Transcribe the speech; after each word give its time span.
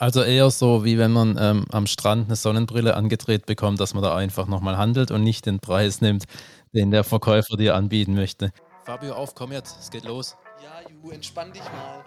Also 0.00 0.22
eher 0.22 0.48
so, 0.50 0.84
wie 0.84 0.96
wenn 0.96 1.10
man 1.10 1.36
ähm, 1.40 1.64
am 1.72 1.88
Strand 1.88 2.26
eine 2.26 2.36
Sonnenbrille 2.36 2.94
angedreht 2.94 3.46
bekommt, 3.46 3.80
dass 3.80 3.94
man 3.94 4.02
da 4.04 4.14
einfach 4.14 4.46
nochmal 4.46 4.78
handelt 4.78 5.10
und 5.10 5.24
nicht 5.24 5.44
den 5.46 5.58
Preis 5.58 6.00
nimmt, 6.00 6.24
den 6.72 6.92
der 6.92 7.02
Verkäufer 7.02 7.56
dir 7.56 7.74
anbieten 7.74 8.14
möchte. 8.14 8.50
Fabio, 8.84 9.14
auf, 9.14 9.34
komm 9.34 9.50
jetzt, 9.50 9.76
es 9.80 9.90
geht 9.90 10.04
los. 10.04 10.36
Ja, 10.62 10.88
Ju, 10.88 11.10
entspann 11.10 11.52
dich 11.52 11.64
mal. 11.64 12.04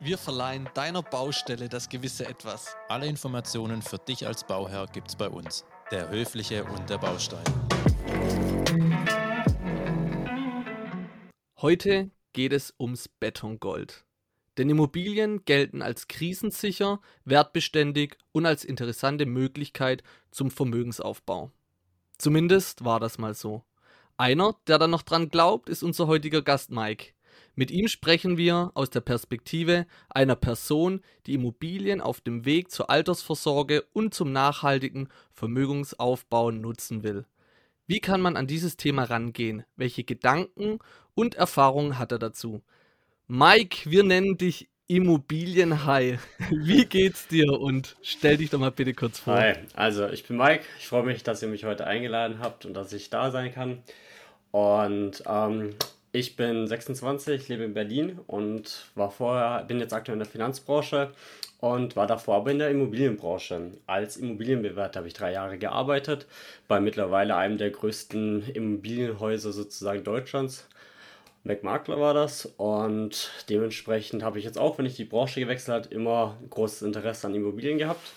Wir 0.00 0.18
verleihen 0.18 0.68
deiner 0.74 1.02
Baustelle 1.02 1.68
das 1.68 1.88
gewisse 1.88 2.26
Etwas. 2.26 2.76
Alle 2.88 3.06
Informationen 3.06 3.82
für 3.82 3.98
dich 3.98 4.26
als 4.26 4.44
Bauherr 4.44 4.86
gibt's 4.92 5.14
bei 5.14 5.28
uns. 5.28 5.64
Der 5.92 6.08
Höfliche 6.08 6.64
und 6.64 6.90
der 6.90 6.98
Baustein. 6.98 7.44
Heute 11.60 12.10
geht 12.32 12.52
es 12.52 12.74
ums 12.78 13.08
Betongold. 13.08 14.07
Denn 14.58 14.68
Immobilien 14.68 15.44
gelten 15.44 15.82
als 15.82 16.08
krisensicher, 16.08 17.00
wertbeständig 17.24 18.18
und 18.32 18.44
als 18.44 18.64
interessante 18.64 19.24
Möglichkeit 19.24 20.02
zum 20.32 20.50
Vermögensaufbau. 20.50 21.52
Zumindest 22.18 22.84
war 22.84 22.98
das 22.98 23.18
mal 23.18 23.34
so. 23.34 23.62
Einer, 24.16 24.56
der 24.66 24.78
da 24.78 24.88
noch 24.88 25.02
dran 25.02 25.28
glaubt, 25.28 25.68
ist 25.68 25.84
unser 25.84 26.08
heutiger 26.08 26.42
Gast 26.42 26.72
Mike. 26.72 27.12
Mit 27.54 27.70
ihm 27.70 27.86
sprechen 27.86 28.36
wir 28.36 28.72
aus 28.74 28.90
der 28.90 29.00
Perspektive 29.00 29.86
einer 30.08 30.34
Person, 30.34 31.02
die 31.26 31.34
Immobilien 31.34 32.00
auf 32.00 32.20
dem 32.20 32.44
Weg 32.44 32.72
zur 32.72 32.90
Altersvorsorge 32.90 33.84
und 33.92 34.12
zum 34.12 34.32
nachhaltigen 34.32 35.08
Vermögensaufbau 35.32 36.50
nutzen 36.50 37.04
will. 37.04 37.26
Wie 37.86 38.00
kann 38.00 38.20
man 38.20 38.36
an 38.36 38.48
dieses 38.48 38.76
Thema 38.76 39.04
rangehen? 39.04 39.64
Welche 39.76 40.02
Gedanken 40.02 40.80
und 41.14 41.36
Erfahrungen 41.36 41.98
hat 41.98 42.10
er 42.12 42.18
dazu? 42.18 42.62
Mike, 43.30 43.90
wir 43.90 44.04
nennen 44.04 44.38
dich 44.38 44.70
Immobilienhai. 44.86 46.18
Wie 46.50 46.86
geht's 46.86 47.28
dir? 47.28 47.60
Und 47.60 47.94
stell 48.00 48.38
dich 48.38 48.48
doch 48.48 48.58
mal 48.58 48.70
bitte 48.70 48.94
kurz 48.94 49.18
vor. 49.18 49.34
Hi, 49.34 49.52
also 49.74 50.08
ich 50.08 50.26
bin 50.26 50.38
Mike. 50.38 50.64
Ich 50.78 50.88
freue 50.88 51.02
mich, 51.02 51.24
dass 51.24 51.42
ihr 51.42 51.48
mich 51.48 51.66
heute 51.66 51.86
eingeladen 51.86 52.38
habt 52.40 52.64
und 52.64 52.72
dass 52.72 52.90
ich 52.94 53.10
da 53.10 53.30
sein 53.30 53.52
kann. 53.52 53.82
Und 54.50 55.22
ähm, 55.26 55.74
ich 56.10 56.36
bin 56.36 56.66
26, 56.66 57.48
lebe 57.48 57.64
in 57.64 57.74
Berlin 57.74 58.18
und 58.26 58.86
war 58.94 59.10
vorher, 59.10 59.62
bin 59.64 59.78
jetzt 59.78 59.92
aktuell 59.92 60.14
in 60.14 60.20
der 60.20 60.28
Finanzbranche 60.28 61.12
und 61.60 61.96
war 61.96 62.06
davor 62.06 62.36
aber 62.36 62.50
in 62.50 62.58
der 62.58 62.70
Immobilienbranche. 62.70 63.72
Als 63.86 64.16
Immobilienbewerter 64.16 65.00
habe 65.00 65.08
ich 65.08 65.12
drei 65.14 65.32
Jahre 65.32 65.58
gearbeitet, 65.58 66.26
bei 66.66 66.80
mittlerweile 66.80 67.36
einem 67.36 67.58
der 67.58 67.72
größten 67.72 68.54
Immobilienhäuser 68.54 69.52
sozusagen 69.52 70.02
Deutschlands 70.02 70.66
McMakler 71.48 71.98
war 71.98 72.12
das 72.12 72.46
und 72.58 73.30
dementsprechend 73.48 74.22
habe 74.22 74.38
ich 74.38 74.44
jetzt 74.44 74.58
auch, 74.58 74.76
wenn 74.76 74.84
ich 74.84 74.96
die 74.96 75.06
Branche 75.06 75.40
gewechselt 75.40 75.86
habe, 75.86 75.94
immer 75.94 76.36
großes 76.50 76.82
Interesse 76.82 77.26
an 77.26 77.34
Immobilien 77.34 77.78
gehabt 77.78 78.12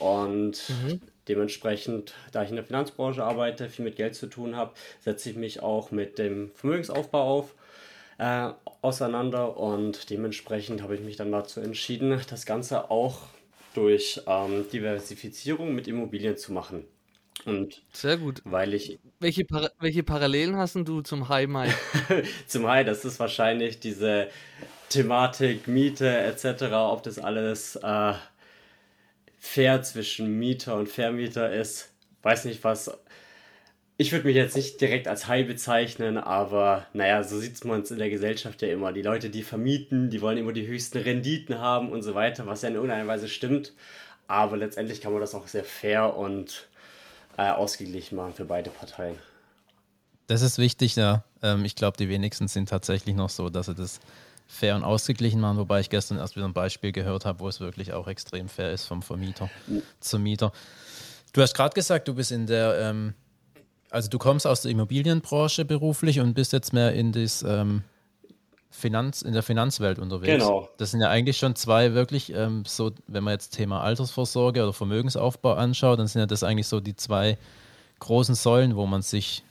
und 0.00 0.68
mhm. 0.68 1.00
dementsprechend, 1.28 2.14
da 2.32 2.42
ich 2.42 2.50
in 2.50 2.56
der 2.56 2.64
Finanzbranche 2.64 3.22
arbeite, 3.22 3.70
viel 3.70 3.84
mit 3.84 3.94
Geld 3.94 4.16
zu 4.16 4.26
tun 4.26 4.56
habe, 4.56 4.74
setze 5.00 5.30
ich 5.30 5.36
mich 5.36 5.62
auch 5.62 5.92
mit 5.92 6.18
dem 6.18 6.50
Vermögensaufbau 6.56 7.22
auf. 7.22 7.54
Äh, 8.18 8.50
auseinander 8.82 9.56
und 9.56 10.10
dementsprechend 10.10 10.82
habe 10.82 10.94
ich 10.94 11.00
mich 11.00 11.16
dann 11.16 11.32
dazu 11.32 11.60
entschieden, 11.60 12.20
das 12.28 12.44
Ganze 12.44 12.90
auch 12.90 13.22
durch 13.74 14.20
ähm, 14.26 14.66
Diversifizierung 14.72 15.74
mit 15.74 15.88
Immobilien 15.88 16.36
zu 16.36 16.52
machen. 16.52 16.84
Und 17.46 17.82
Sehr 17.92 18.16
gut. 18.16 18.40
Weil 18.44 18.74
ich. 18.74 18.98
Welche, 19.20 19.44
Para 19.44 19.70
welche 19.80 20.02
Parallelen 20.02 20.56
hast 20.56 20.76
du 20.76 21.02
zum 21.02 21.28
High 21.28 21.48
Mike? 21.48 21.74
zum 22.46 22.66
High, 22.66 22.86
das 22.86 23.04
ist 23.04 23.20
wahrscheinlich 23.20 23.80
diese 23.80 24.28
Thematik, 24.88 25.66
Miete 25.68 26.18
etc., 26.18 26.72
ob 26.72 27.02
das 27.02 27.18
alles 27.18 27.76
äh, 27.76 28.12
fair 29.38 29.82
zwischen 29.82 30.38
Mieter 30.38 30.76
und 30.76 30.88
Vermieter 30.88 31.52
ist. 31.52 31.92
Weiß 32.22 32.44
nicht 32.44 32.64
was. 32.64 32.90
Ich 33.96 34.10
würde 34.10 34.26
mich 34.26 34.34
jetzt 34.34 34.56
nicht 34.56 34.80
direkt 34.80 35.06
als 35.06 35.28
High 35.28 35.46
bezeichnen, 35.46 36.18
aber 36.18 36.86
naja, 36.94 37.22
so 37.22 37.38
sieht 37.38 37.64
man 37.64 37.82
es 37.82 37.90
in 37.90 37.98
der 37.98 38.10
Gesellschaft 38.10 38.60
ja 38.62 38.68
immer. 38.68 38.92
Die 38.92 39.02
Leute, 39.02 39.30
die 39.30 39.44
vermieten, 39.44 40.10
die 40.10 40.20
wollen 40.20 40.38
immer 40.38 40.52
die 40.52 40.66
höchsten 40.66 40.98
Renditen 40.98 41.58
haben 41.58 41.92
und 41.92 42.02
so 42.02 42.14
weiter, 42.14 42.46
was 42.46 42.62
ja 42.62 42.70
in 42.70 42.74
irgendeiner 42.74 43.06
Weise 43.06 43.28
stimmt. 43.28 43.72
Aber 44.26 44.56
letztendlich 44.56 45.00
kann 45.00 45.12
man 45.12 45.20
das 45.20 45.34
auch 45.34 45.46
sehr 45.46 45.64
fair 45.64 46.16
und 46.16 46.68
äh, 47.36 47.50
ausgeglichen 47.50 48.16
machen 48.16 48.34
für 48.34 48.44
beide 48.44 48.70
Parteien. 48.70 49.16
Das 50.26 50.42
ist 50.42 50.58
wichtig, 50.58 50.96
ja. 50.96 51.24
Ähm, 51.42 51.64
ich 51.64 51.74
glaube, 51.74 51.96
die 51.96 52.08
wenigsten 52.08 52.48
sind 52.48 52.68
tatsächlich 52.68 53.14
noch 53.14 53.30
so, 53.30 53.50
dass 53.50 53.66
sie 53.66 53.74
das 53.74 54.00
fair 54.46 54.76
und 54.76 54.84
ausgeglichen 54.84 55.40
machen, 55.40 55.58
wobei 55.58 55.80
ich 55.80 55.90
gestern 55.90 56.18
erst 56.18 56.36
wieder 56.36 56.46
ein 56.46 56.52
Beispiel 56.52 56.92
gehört 56.92 57.24
habe, 57.24 57.40
wo 57.40 57.48
es 57.48 57.60
wirklich 57.60 57.92
auch 57.92 58.06
extrem 58.08 58.48
fair 58.48 58.72
ist 58.72 58.84
vom 58.84 59.02
Vermieter 59.02 59.50
zum 60.00 60.22
Mieter. 60.22 60.52
Du 61.32 61.42
hast 61.42 61.54
gerade 61.54 61.74
gesagt, 61.74 62.08
du 62.08 62.14
bist 62.14 62.30
in 62.30 62.46
der, 62.46 62.78
ähm, 62.78 63.14
also 63.90 64.08
du 64.08 64.18
kommst 64.18 64.46
aus 64.46 64.62
der 64.62 64.70
Immobilienbranche 64.70 65.64
beruflich 65.64 66.20
und 66.20 66.34
bist 66.34 66.52
jetzt 66.52 66.72
mehr 66.72 66.92
in 66.92 67.12
das 67.12 67.42
ähm, 67.42 67.82
Finanz, 68.74 69.22
in 69.22 69.32
der 69.32 69.44
Finanzwelt 69.44 70.00
unterwegs. 70.00 70.32
Genau. 70.32 70.68
Das 70.78 70.90
sind 70.90 71.00
ja 71.00 71.08
eigentlich 71.08 71.38
schon 71.38 71.54
zwei 71.54 71.94
wirklich 71.94 72.34
ähm, 72.34 72.64
so, 72.66 72.90
wenn 73.06 73.22
man 73.22 73.32
jetzt 73.32 73.50
Thema 73.50 73.80
Altersvorsorge 73.82 74.62
oder 74.62 74.72
Vermögensaufbau 74.72 75.54
anschaut, 75.54 76.00
dann 76.00 76.08
sind 76.08 76.20
ja 76.20 76.26
das 76.26 76.42
eigentlich 76.42 76.66
so 76.66 76.80
die 76.80 76.96
zwei 76.96 77.38
großen 78.00 78.34
Säulen, 78.34 78.74
wo 78.74 78.84
man 78.86 79.00
sich 79.02 79.44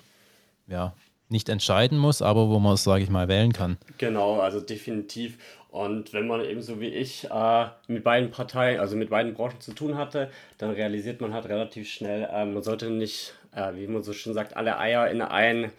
ja 0.67 0.93
nicht 1.29 1.47
entscheiden 1.47 1.97
muss, 1.97 2.21
aber 2.21 2.49
wo 2.49 2.59
man 2.59 2.73
es, 2.73 2.83
sage 2.83 3.01
ich 3.01 3.09
mal, 3.09 3.29
wählen 3.29 3.53
kann. 3.53 3.77
Genau, 3.97 4.41
also 4.41 4.59
definitiv. 4.59 5.37
Und 5.69 6.11
wenn 6.11 6.27
man 6.27 6.43
eben 6.43 6.61
so 6.61 6.81
wie 6.81 6.89
ich 6.89 7.31
äh, 7.31 7.65
mit 7.87 8.03
beiden 8.03 8.29
Parteien, 8.29 8.81
also 8.81 8.97
mit 8.97 9.09
beiden 9.09 9.33
Branchen 9.33 9.61
zu 9.61 9.73
tun 9.73 9.97
hatte, 9.97 10.29
dann 10.57 10.71
realisiert 10.71 11.21
man 11.21 11.33
halt 11.33 11.45
relativ 11.45 11.89
schnell, 11.89 12.29
äh, 12.31 12.45
man 12.45 12.61
sollte 12.61 12.89
nicht, 12.89 13.33
äh, 13.55 13.73
wie 13.75 13.87
man 13.87 14.03
so 14.03 14.11
schön 14.11 14.33
sagt, 14.33 14.57
alle 14.57 14.77
Eier 14.77 15.09
in 15.09 15.21
ein, 15.21 15.71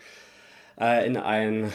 äh, 0.80 1.06
in 1.06 1.18
ein 1.18 1.72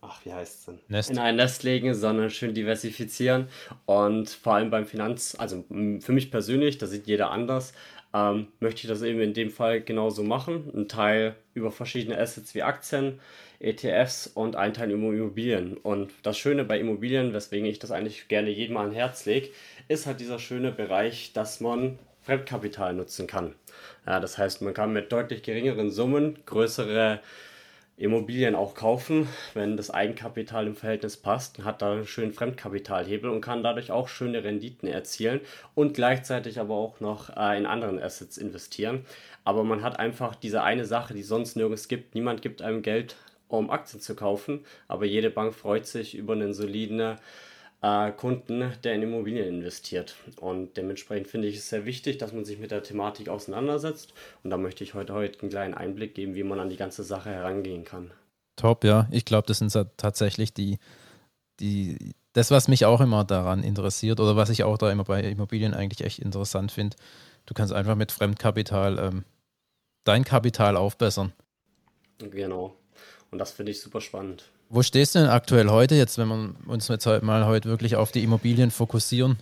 ach, 0.00 0.24
wie 0.24 0.32
heißt 0.32 0.58
es 0.60 0.64
denn? 0.66 0.78
Nest. 0.88 1.10
In 1.10 1.18
ein 1.18 1.36
Nest 1.36 1.62
legen, 1.62 1.94
sondern 1.94 2.30
schön 2.30 2.54
diversifizieren. 2.54 3.48
Und 3.86 4.30
vor 4.30 4.54
allem 4.54 4.70
beim 4.70 4.86
Finanz, 4.86 5.36
also 5.38 5.64
für 5.68 6.12
mich 6.12 6.30
persönlich, 6.30 6.78
da 6.78 6.86
sieht 6.86 7.06
jeder 7.06 7.30
anders, 7.30 7.72
ähm, 8.14 8.48
möchte 8.60 8.82
ich 8.82 8.88
das 8.88 9.02
eben 9.02 9.20
in 9.20 9.34
dem 9.34 9.50
Fall 9.50 9.80
genauso 9.80 10.22
machen. 10.22 10.70
Ein 10.74 10.88
Teil 10.88 11.34
über 11.52 11.70
verschiedene 11.70 12.18
Assets 12.18 12.54
wie 12.54 12.62
Aktien, 12.62 13.20
ETFs 13.58 14.28
und 14.28 14.56
ein 14.56 14.72
Teil 14.72 14.90
über 14.92 15.12
Immobilien. 15.12 15.76
Und 15.76 16.12
das 16.22 16.38
Schöne 16.38 16.64
bei 16.64 16.78
Immobilien, 16.78 17.32
weswegen 17.32 17.66
ich 17.66 17.80
das 17.80 17.90
eigentlich 17.90 18.28
gerne 18.28 18.50
jedem 18.50 18.76
an 18.76 18.92
Herz 18.92 19.26
lege, 19.26 19.48
ist 19.88 20.06
halt 20.06 20.20
dieser 20.20 20.38
schöne 20.38 20.70
Bereich, 20.70 21.32
dass 21.32 21.60
man 21.60 21.98
Fremdkapital 22.22 22.94
nutzen 22.94 23.26
kann. 23.26 23.54
Ja, 24.06 24.20
das 24.20 24.38
heißt, 24.38 24.62
man 24.62 24.74
kann 24.74 24.92
mit 24.92 25.12
deutlich 25.12 25.42
geringeren 25.42 25.90
Summen 25.90 26.38
größere 26.46 27.20
Immobilien 27.96 28.56
auch 28.56 28.74
kaufen, 28.74 29.28
wenn 29.54 29.76
das 29.76 29.90
Eigenkapital 29.90 30.66
im 30.66 30.74
Verhältnis 30.74 31.16
passt, 31.16 31.62
hat 31.64 31.80
da 31.80 31.92
einen 31.92 32.06
schönen 32.06 32.32
Fremdkapitalhebel 32.32 33.30
und 33.30 33.40
kann 33.40 33.62
dadurch 33.62 33.92
auch 33.92 34.08
schöne 34.08 34.42
Renditen 34.42 34.88
erzielen 34.88 35.40
und 35.76 35.94
gleichzeitig 35.94 36.58
aber 36.58 36.74
auch 36.74 36.98
noch 36.98 37.36
äh, 37.36 37.56
in 37.56 37.66
anderen 37.66 38.02
Assets 38.02 38.36
investieren. 38.36 39.04
Aber 39.44 39.62
man 39.62 39.82
hat 39.82 39.98
einfach 40.00 40.34
diese 40.34 40.62
eine 40.64 40.86
Sache, 40.86 41.14
die 41.14 41.22
sonst 41.22 41.54
nirgends 41.56 41.86
gibt. 41.86 42.16
Niemand 42.16 42.42
gibt 42.42 42.62
einem 42.62 42.82
Geld, 42.82 43.14
um 43.46 43.70
Aktien 43.70 44.00
zu 44.00 44.16
kaufen, 44.16 44.64
aber 44.88 45.04
jede 45.04 45.30
Bank 45.30 45.54
freut 45.54 45.86
sich 45.86 46.16
über 46.16 46.32
einen 46.32 46.52
soliden 46.52 47.16
äh, 47.84 48.12
Kunden, 48.12 48.72
der 48.82 48.94
in 48.94 49.02
Immobilien 49.02 49.46
investiert. 49.46 50.16
Und 50.40 50.78
dementsprechend 50.78 51.28
finde 51.28 51.48
ich 51.48 51.58
es 51.58 51.68
sehr 51.68 51.84
wichtig, 51.84 52.16
dass 52.16 52.32
man 52.32 52.46
sich 52.46 52.58
mit 52.58 52.70
der 52.70 52.82
Thematik 52.82 53.28
auseinandersetzt. 53.28 54.14
Und 54.42 54.48
da 54.48 54.56
möchte 54.56 54.82
ich 54.82 54.94
heute, 54.94 55.12
heute 55.12 55.40
einen 55.40 55.50
kleinen 55.50 55.74
Einblick 55.74 56.14
geben, 56.14 56.34
wie 56.34 56.44
man 56.44 56.58
an 56.58 56.70
die 56.70 56.78
ganze 56.78 57.04
Sache 57.04 57.28
herangehen 57.28 57.84
kann. 57.84 58.10
Top, 58.56 58.84
ja. 58.84 59.06
Ich 59.10 59.26
glaube, 59.26 59.46
das 59.46 59.58
sind 59.58 59.70
tatsächlich 59.98 60.54
die, 60.54 60.78
die, 61.60 62.14
das, 62.32 62.50
was 62.50 62.68
mich 62.68 62.86
auch 62.86 63.02
immer 63.02 63.22
daran 63.24 63.62
interessiert 63.62 64.18
oder 64.18 64.34
was 64.34 64.48
ich 64.48 64.64
auch 64.64 64.78
da 64.78 64.90
immer 64.90 65.04
bei 65.04 65.20
Immobilien 65.20 65.74
eigentlich 65.74 66.06
echt 66.06 66.20
interessant 66.20 66.72
finde. 66.72 66.96
Du 67.44 67.52
kannst 67.52 67.74
einfach 67.74 67.96
mit 67.96 68.12
Fremdkapital 68.12 68.98
ähm, 68.98 69.24
dein 70.04 70.24
Kapital 70.24 70.78
aufbessern. 70.78 71.34
Genau. 72.18 72.74
Und 73.30 73.38
das 73.38 73.50
finde 73.50 73.72
ich 73.72 73.80
super 73.82 74.00
spannend. 74.00 74.50
Wo 74.68 74.82
stehst 74.82 75.14
du 75.14 75.20
denn 75.20 75.28
aktuell 75.28 75.68
heute, 75.68 75.94
jetzt, 75.94 76.18
wenn 76.18 76.28
wir 76.28 76.54
uns 76.66 76.88
jetzt 76.88 77.06
halt 77.06 77.22
mal 77.22 77.46
heute 77.46 77.68
wirklich 77.68 77.96
auf 77.96 78.12
die 78.12 78.22
Immobilien 78.22 78.70
fokussieren? 78.70 79.38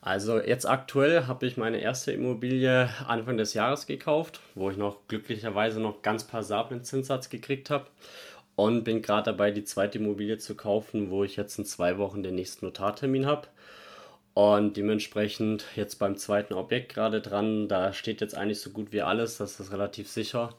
Also 0.00 0.38
jetzt 0.38 0.68
aktuell 0.68 1.26
habe 1.26 1.46
ich 1.46 1.56
meine 1.56 1.78
erste 1.78 2.12
Immobilie 2.12 2.90
Anfang 3.06 3.38
des 3.38 3.54
Jahres 3.54 3.86
gekauft, 3.86 4.40
wo 4.54 4.70
ich 4.70 4.76
noch 4.76 4.98
glücklicherweise 5.08 5.80
noch 5.80 6.02
ganz 6.02 6.24
passablen 6.24 6.84
Zinssatz 6.84 7.30
gekriegt 7.30 7.70
habe 7.70 7.86
und 8.54 8.84
bin 8.84 9.00
gerade 9.00 9.30
dabei, 9.30 9.50
die 9.50 9.64
zweite 9.64 9.98
Immobilie 9.98 10.36
zu 10.36 10.56
kaufen, 10.56 11.10
wo 11.10 11.24
ich 11.24 11.36
jetzt 11.36 11.58
in 11.58 11.64
zwei 11.64 11.96
Wochen 11.96 12.22
den 12.22 12.34
nächsten 12.34 12.66
Notartermin 12.66 13.24
habe. 13.24 13.48
Und 14.34 14.76
dementsprechend 14.76 15.64
jetzt 15.76 15.98
beim 15.98 16.16
zweiten 16.16 16.54
Objekt 16.54 16.92
gerade 16.92 17.20
dran, 17.20 17.68
da 17.68 17.92
steht 17.92 18.20
jetzt 18.20 18.36
eigentlich 18.36 18.60
so 18.60 18.70
gut 18.70 18.92
wie 18.92 19.02
alles, 19.02 19.38
das 19.38 19.58
ist 19.60 19.72
relativ 19.72 20.10
sicher. 20.10 20.52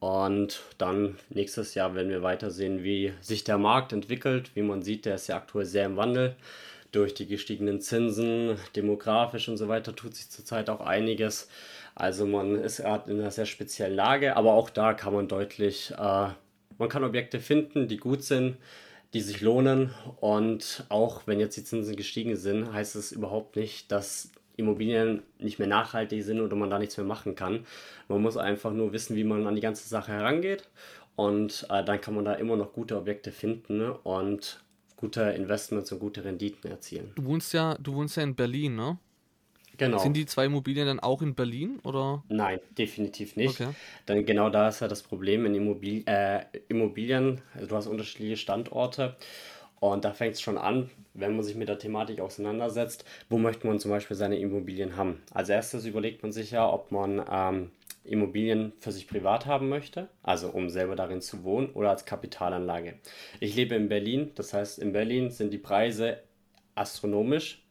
Und 0.00 0.62
dann 0.78 1.18
nächstes 1.28 1.74
Jahr 1.74 1.94
werden 1.94 2.10
wir 2.10 2.22
weiter 2.22 2.50
sehen, 2.50 2.82
wie 2.82 3.12
sich 3.20 3.44
der 3.44 3.58
Markt 3.58 3.92
entwickelt. 3.92 4.50
Wie 4.54 4.62
man 4.62 4.82
sieht, 4.82 5.04
der 5.04 5.14
ist 5.16 5.28
ja 5.28 5.36
aktuell 5.36 5.66
sehr 5.66 5.86
im 5.86 5.96
Wandel. 5.96 6.36
durch 6.92 7.14
die 7.14 7.26
gestiegenen 7.26 7.80
Zinsen, 7.80 8.56
demografisch 8.74 9.48
und 9.48 9.56
so 9.56 9.68
weiter 9.68 9.94
tut 9.94 10.14
sich 10.16 10.28
zurzeit 10.30 10.68
auch 10.70 10.80
einiges. 10.80 11.48
Also 11.94 12.26
man 12.26 12.56
ist 12.56 12.78
gerade 12.78 13.10
in 13.10 13.20
einer 13.20 13.30
sehr 13.30 13.46
speziellen 13.46 13.94
Lage, 13.94 14.36
aber 14.36 14.52
auch 14.54 14.70
da 14.70 14.94
kann 14.94 15.12
man 15.14 15.28
deutlich, 15.28 15.92
äh, 15.92 16.28
man 16.78 16.88
kann 16.88 17.04
Objekte 17.04 17.40
finden, 17.40 17.88
die 17.88 17.98
gut 17.98 18.24
sind, 18.24 18.56
die 19.12 19.20
sich 19.20 19.40
lohnen 19.40 19.94
und 20.20 20.84
auch 20.88 21.22
wenn 21.26 21.40
jetzt 21.40 21.56
die 21.56 21.64
Zinsen 21.64 21.96
gestiegen 21.96 22.36
sind, 22.36 22.72
heißt 22.72 22.96
es 22.96 23.12
überhaupt 23.12 23.56
nicht, 23.56 23.90
dass 23.92 24.30
Immobilien 24.60 25.22
nicht 25.38 25.58
mehr 25.58 25.68
nachhaltig 25.68 26.22
sind 26.22 26.40
oder 26.40 26.56
man 26.56 26.70
da 26.70 26.78
nichts 26.78 26.96
mehr 26.96 27.06
machen 27.06 27.34
kann. 27.34 27.66
Man 28.08 28.22
muss 28.22 28.36
einfach 28.36 28.72
nur 28.72 28.92
wissen, 28.92 29.16
wie 29.16 29.24
man 29.24 29.46
an 29.46 29.54
die 29.54 29.60
ganze 29.60 29.88
Sache 29.88 30.12
herangeht 30.12 30.68
und 31.16 31.66
äh, 31.68 31.84
dann 31.84 32.00
kann 32.00 32.14
man 32.14 32.24
da 32.24 32.34
immer 32.34 32.56
noch 32.56 32.72
gute 32.72 32.96
Objekte 32.96 33.32
finden 33.32 33.78
ne? 33.78 33.92
und 34.04 34.62
gute 34.96 35.22
Investments 35.22 35.90
und 35.92 35.98
gute 35.98 36.24
Renditen 36.24 36.70
erzielen. 36.70 37.12
Du 37.14 37.24
wohnst 37.24 37.52
ja, 37.52 37.76
du 37.80 37.94
wohnst 37.94 38.16
ja 38.16 38.22
in 38.22 38.34
Berlin, 38.34 38.76
ne? 38.76 38.98
Genau. 39.80 39.98
Sind 39.98 40.14
die 40.14 40.26
zwei 40.26 40.44
Immobilien 40.44 40.86
dann 40.86 41.00
auch 41.00 41.22
in 41.22 41.34
Berlin 41.34 41.80
oder? 41.84 42.22
Nein, 42.28 42.60
definitiv 42.76 43.36
nicht. 43.36 43.58
Okay. 43.58 43.70
Denn 44.08 44.26
genau 44.26 44.50
da 44.50 44.68
ist 44.68 44.80
ja 44.80 44.88
das 44.88 45.02
Problem 45.02 45.46
in 45.46 45.54
Immobil 45.54 46.02
äh, 46.06 46.44
Immobilien. 46.68 47.40
Also 47.54 47.66
du 47.66 47.76
hast 47.76 47.86
unterschiedliche 47.86 48.36
Standorte 48.36 49.16
und 49.80 50.04
da 50.04 50.12
fängt 50.12 50.34
es 50.34 50.40
schon 50.40 50.58
an, 50.58 50.90
wenn 51.14 51.34
man 51.34 51.42
sich 51.42 51.56
mit 51.56 51.68
der 51.68 51.78
Thematik 51.78 52.20
auseinandersetzt, 52.20 53.04
wo 53.28 53.38
möchte 53.38 53.66
man 53.66 53.80
zum 53.80 53.90
Beispiel 53.90 54.16
seine 54.16 54.38
Immobilien 54.38 54.96
haben. 54.96 55.22
Als 55.32 55.48
erstes 55.48 55.86
überlegt 55.86 56.22
man 56.22 56.32
sich 56.32 56.52
ja, 56.52 56.70
ob 56.70 56.92
man 56.92 57.24
ähm, 57.30 57.70
Immobilien 58.04 58.72
für 58.80 58.92
sich 58.92 59.08
privat 59.08 59.46
haben 59.46 59.68
möchte, 59.68 60.08
also 60.22 60.48
um 60.50 60.68
selber 60.68 60.96
darin 60.96 61.20
zu 61.20 61.44
wohnen 61.44 61.70
oder 61.70 61.90
als 61.90 62.04
Kapitalanlage. 62.04 62.94
Ich 63.40 63.56
lebe 63.56 63.74
in 63.74 63.88
Berlin, 63.88 64.32
das 64.34 64.52
heißt 64.52 64.78
in 64.78 64.92
Berlin 64.92 65.30
sind 65.30 65.52
die 65.52 65.58
Preise 65.58 66.18
astronomisch 66.74 67.62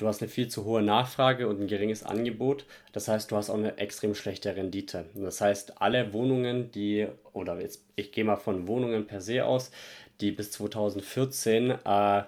du 0.00 0.08
hast 0.08 0.22
eine 0.22 0.30
viel 0.30 0.48
zu 0.48 0.64
hohe 0.64 0.82
Nachfrage 0.82 1.46
und 1.48 1.60
ein 1.60 1.66
geringes 1.66 2.02
Angebot. 2.02 2.64
Das 2.92 3.08
heißt, 3.08 3.30
du 3.30 3.36
hast 3.36 3.50
auch 3.50 3.56
eine 3.56 3.78
extrem 3.78 4.14
schlechte 4.14 4.56
Rendite. 4.56 5.04
Das 5.14 5.40
heißt, 5.40 5.80
alle 5.80 6.12
Wohnungen, 6.12 6.70
die, 6.72 7.06
oder 7.32 7.60
jetzt, 7.60 7.84
ich 7.96 8.12
gehe 8.12 8.24
mal 8.24 8.36
von 8.36 8.66
Wohnungen 8.66 9.06
per 9.06 9.20
se 9.20 9.44
aus, 9.44 9.70
die 10.20 10.32
bis 10.32 10.50
2014, 10.52 11.70
äh, 11.70 12.22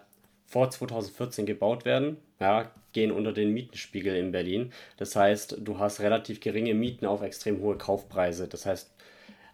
vor 0.46 0.70
2014 0.70 1.46
gebaut 1.46 1.84
werden, 1.84 2.18
ja, 2.40 2.70
gehen 2.92 3.10
unter 3.10 3.32
den 3.32 3.52
Mietenspiegel 3.52 4.14
in 4.16 4.32
Berlin. 4.32 4.72
Das 4.98 5.16
heißt, 5.16 5.58
du 5.60 5.78
hast 5.78 6.00
relativ 6.00 6.40
geringe 6.40 6.74
Mieten 6.74 7.06
auf 7.06 7.22
extrem 7.22 7.60
hohe 7.60 7.78
Kaufpreise. 7.78 8.48
Das 8.48 8.66
heißt, 8.66 8.92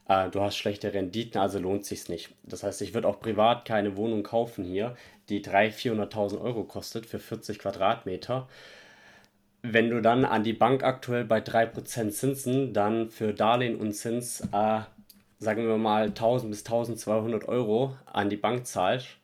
äh, 0.08 0.28
du 0.30 0.40
hast 0.40 0.56
schlechte 0.56 0.92
Renditen, 0.92 1.40
also 1.40 1.58
lohnt 1.58 1.84
sich 1.84 2.08
nicht. 2.08 2.30
Das 2.42 2.62
heißt, 2.62 2.82
ich 2.82 2.94
würde 2.94 3.06
auch 3.06 3.20
privat 3.20 3.64
keine 3.64 3.96
Wohnung 3.96 4.22
kaufen 4.22 4.64
hier, 4.64 4.96
die 5.28 5.42
300.000, 5.42 6.10
400.000 6.10 6.40
Euro 6.40 6.64
kostet 6.64 7.06
für 7.06 7.18
40 7.18 7.58
Quadratmeter. 7.58 8.48
Wenn 9.62 9.90
du 9.90 10.00
dann 10.00 10.24
an 10.24 10.44
die 10.44 10.52
Bank 10.52 10.82
aktuell 10.82 11.24
bei 11.24 11.40
3% 11.40 12.10
Zinsen 12.10 12.72
dann 12.72 13.10
für 13.10 13.34
Darlehen 13.34 13.76
und 13.76 13.92
Zins, 13.92 14.40
äh, 14.52 14.80
sagen 15.38 15.66
wir 15.66 15.78
mal 15.78 16.06
1000 16.06 16.50
bis 16.50 16.64
1200 16.64 17.48
Euro 17.48 17.96
an 18.06 18.30
die 18.30 18.36
Bank 18.36 18.66
zahlst, 18.66 19.18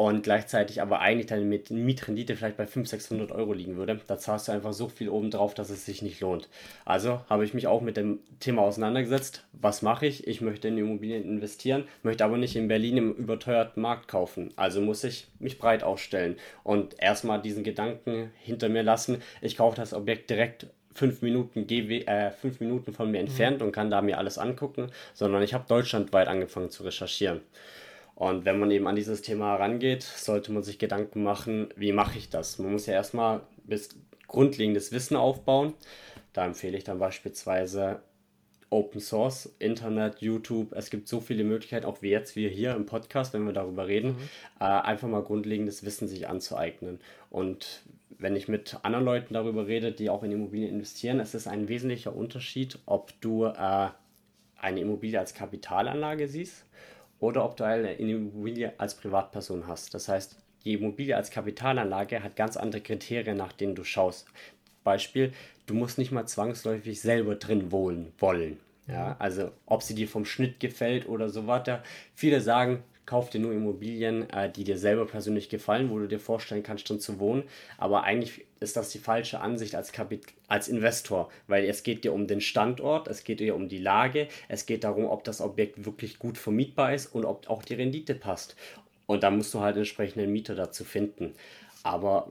und 0.00 0.22
gleichzeitig 0.22 0.80
aber 0.80 1.00
eigentlich 1.00 1.26
deine 1.26 1.44
Mietrendite 1.44 2.34
vielleicht 2.34 2.56
bei 2.56 2.64
500, 2.64 2.88
600 2.88 3.32
Euro 3.32 3.52
liegen 3.52 3.76
würde. 3.76 4.00
Da 4.06 4.16
zahlst 4.16 4.48
du 4.48 4.52
einfach 4.52 4.72
so 4.72 4.88
viel 4.88 5.10
oben 5.10 5.30
drauf, 5.30 5.52
dass 5.52 5.68
es 5.68 5.84
sich 5.84 6.00
nicht 6.00 6.20
lohnt. 6.20 6.48
Also 6.86 7.20
habe 7.28 7.44
ich 7.44 7.52
mich 7.52 7.66
auch 7.66 7.82
mit 7.82 7.98
dem 7.98 8.20
Thema 8.38 8.62
auseinandergesetzt. 8.62 9.44
Was 9.52 9.82
mache 9.82 10.06
ich? 10.06 10.26
Ich 10.26 10.40
möchte 10.40 10.68
in 10.68 10.78
Immobilien 10.78 11.24
investieren, 11.24 11.84
möchte 12.02 12.24
aber 12.24 12.38
nicht 12.38 12.56
in 12.56 12.66
Berlin 12.66 12.96
im 12.96 13.12
überteuerten 13.12 13.82
Markt 13.82 14.08
kaufen. 14.08 14.54
Also 14.56 14.80
muss 14.80 15.04
ich 15.04 15.26
mich 15.38 15.58
breit 15.58 15.82
aufstellen 15.82 16.36
und 16.62 16.94
erstmal 16.98 17.42
diesen 17.42 17.62
Gedanken 17.62 18.30
hinter 18.38 18.70
mir 18.70 18.82
lassen. 18.82 19.20
Ich 19.42 19.58
kaufe 19.58 19.76
das 19.76 19.92
Objekt 19.92 20.30
direkt 20.30 20.68
fünf 20.94 21.22
Minuten, 21.22 21.66
GW, 21.66 22.04
äh, 22.04 22.30
fünf 22.30 22.60
Minuten 22.60 22.92
von 22.92 23.10
mir 23.10 23.18
entfernt 23.18 23.60
mhm. 23.60 23.66
und 23.66 23.72
kann 23.72 23.90
da 23.90 24.02
mir 24.02 24.18
alles 24.18 24.38
angucken, 24.38 24.90
sondern 25.14 25.42
ich 25.42 25.54
habe 25.54 25.64
deutschlandweit 25.68 26.28
angefangen 26.28 26.70
zu 26.70 26.82
recherchieren. 26.82 27.40
Und 28.14 28.44
wenn 28.44 28.58
man 28.58 28.70
eben 28.70 28.86
an 28.86 28.96
dieses 28.96 29.22
Thema 29.22 29.52
herangeht, 29.52 30.02
sollte 30.02 30.52
man 30.52 30.62
sich 30.62 30.78
Gedanken 30.78 31.22
machen, 31.22 31.68
wie 31.76 31.92
mache 31.92 32.18
ich 32.18 32.28
das? 32.28 32.58
Man 32.58 32.72
muss 32.72 32.86
ja 32.86 32.92
erstmal 32.92 33.40
bis 33.64 33.96
grundlegendes 34.28 34.92
Wissen 34.92 35.16
aufbauen. 35.16 35.74
Da 36.32 36.44
empfehle 36.44 36.76
ich 36.76 36.84
dann 36.84 36.98
beispielsweise 36.98 38.02
Open 38.68 39.00
Source, 39.00 39.52
Internet, 39.58 40.20
YouTube. 40.20 40.72
Es 40.72 40.90
gibt 40.90 41.08
so 41.08 41.20
viele 41.20 41.44
Möglichkeiten, 41.44 41.86
auch 41.86 42.02
wie 42.02 42.10
jetzt 42.10 42.36
wir 42.36 42.48
hier 42.48 42.74
im 42.76 42.86
Podcast, 42.86 43.34
wenn 43.34 43.44
wir 43.44 43.52
darüber 43.52 43.88
reden, 43.88 44.10
mhm. 44.10 44.28
äh, 44.60 44.64
einfach 44.64 45.08
mal 45.08 45.22
grundlegendes 45.22 45.84
Wissen 45.84 46.06
sich 46.06 46.28
anzueignen. 46.28 47.00
Und 47.30 47.82
wenn 48.20 48.36
ich 48.36 48.48
mit 48.48 48.78
anderen 48.82 49.04
Leuten 49.04 49.34
darüber 49.34 49.66
rede, 49.66 49.92
die 49.92 50.10
auch 50.10 50.22
in 50.22 50.30
Immobilien 50.30 50.70
investieren, 50.70 51.20
es 51.20 51.34
ist 51.34 51.48
ein 51.48 51.68
wesentlicher 51.68 52.14
Unterschied, 52.14 52.78
ob 52.84 53.18
du 53.20 53.46
äh, 53.46 53.88
eine 54.58 54.80
Immobilie 54.80 55.18
als 55.18 55.34
Kapitalanlage 55.34 56.28
siehst 56.28 56.66
oder 57.18 57.44
ob 57.44 57.56
du 57.56 57.64
eine 57.64 57.94
Immobilie 57.94 58.74
als 58.78 58.94
Privatperson 58.94 59.66
hast. 59.66 59.94
Das 59.94 60.08
heißt, 60.08 60.36
die 60.64 60.74
Immobilie 60.74 61.16
als 61.16 61.30
Kapitalanlage 61.30 62.22
hat 62.22 62.36
ganz 62.36 62.58
andere 62.58 62.82
Kriterien, 62.82 63.38
nach 63.38 63.52
denen 63.52 63.74
du 63.74 63.84
schaust. 63.84 64.28
Beispiel, 64.84 65.32
du 65.66 65.74
musst 65.74 65.96
nicht 65.96 66.12
mal 66.12 66.26
zwangsläufig 66.26 67.00
selber 67.00 67.36
drin 67.36 67.72
wohnen 67.72 68.12
wollen. 68.18 68.58
Ja, 68.86 69.16
also 69.18 69.52
ob 69.66 69.82
sie 69.82 69.94
dir 69.94 70.08
vom 70.08 70.24
Schnitt 70.24 70.60
gefällt 70.60 71.08
oder 71.08 71.28
so 71.28 71.46
weiter. 71.46 71.82
Viele 72.14 72.40
sagen, 72.40 72.82
kauf 73.10 73.28
dir 73.28 73.40
nur 73.40 73.52
Immobilien, 73.52 74.30
äh, 74.30 74.52
die 74.52 74.62
dir 74.62 74.78
selber 74.78 75.04
persönlich 75.04 75.48
gefallen, 75.48 75.90
wo 75.90 75.98
du 75.98 76.06
dir 76.06 76.20
vorstellen 76.20 76.62
kannst, 76.62 76.88
drin 76.88 77.00
zu 77.00 77.18
wohnen. 77.18 77.42
Aber 77.76 78.04
eigentlich 78.04 78.46
ist 78.60 78.76
das 78.76 78.90
die 78.90 79.00
falsche 79.00 79.40
Ansicht 79.40 79.74
als, 79.74 79.90
Kapit 79.90 80.26
als 80.46 80.68
Investor, 80.68 81.28
weil 81.48 81.64
es 81.64 81.82
geht 81.82 82.04
dir 82.04 82.12
um 82.12 82.28
den 82.28 82.40
Standort, 82.40 83.08
es 83.08 83.24
geht 83.24 83.40
dir 83.40 83.56
um 83.56 83.68
die 83.68 83.78
Lage, 83.78 84.28
es 84.46 84.64
geht 84.64 84.84
darum, 84.84 85.06
ob 85.06 85.24
das 85.24 85.40
Objekt 85.40 85.84
wirklich 85.84 86.20
gut 86.20 86.38
vermietbar 86.38 86.94
ist 86.94 87.12
und 87.12 87.24
ob 87.24 87.50
auch 87.50 87.64
die 87.64 87.74
Rendite 87.74 88.14
passt. 88.14 88.54
Und 89.06 89.24
da 89.24 89.32
musst 89.32 89.52
du 89.54 89.60
halt 89.60 89.76
entsprechenden 89.76 90.30
Mieter 90.30 90.54
dazu 90.54 90.84
finden. 90.84 91.34
Aber 91.82 92.30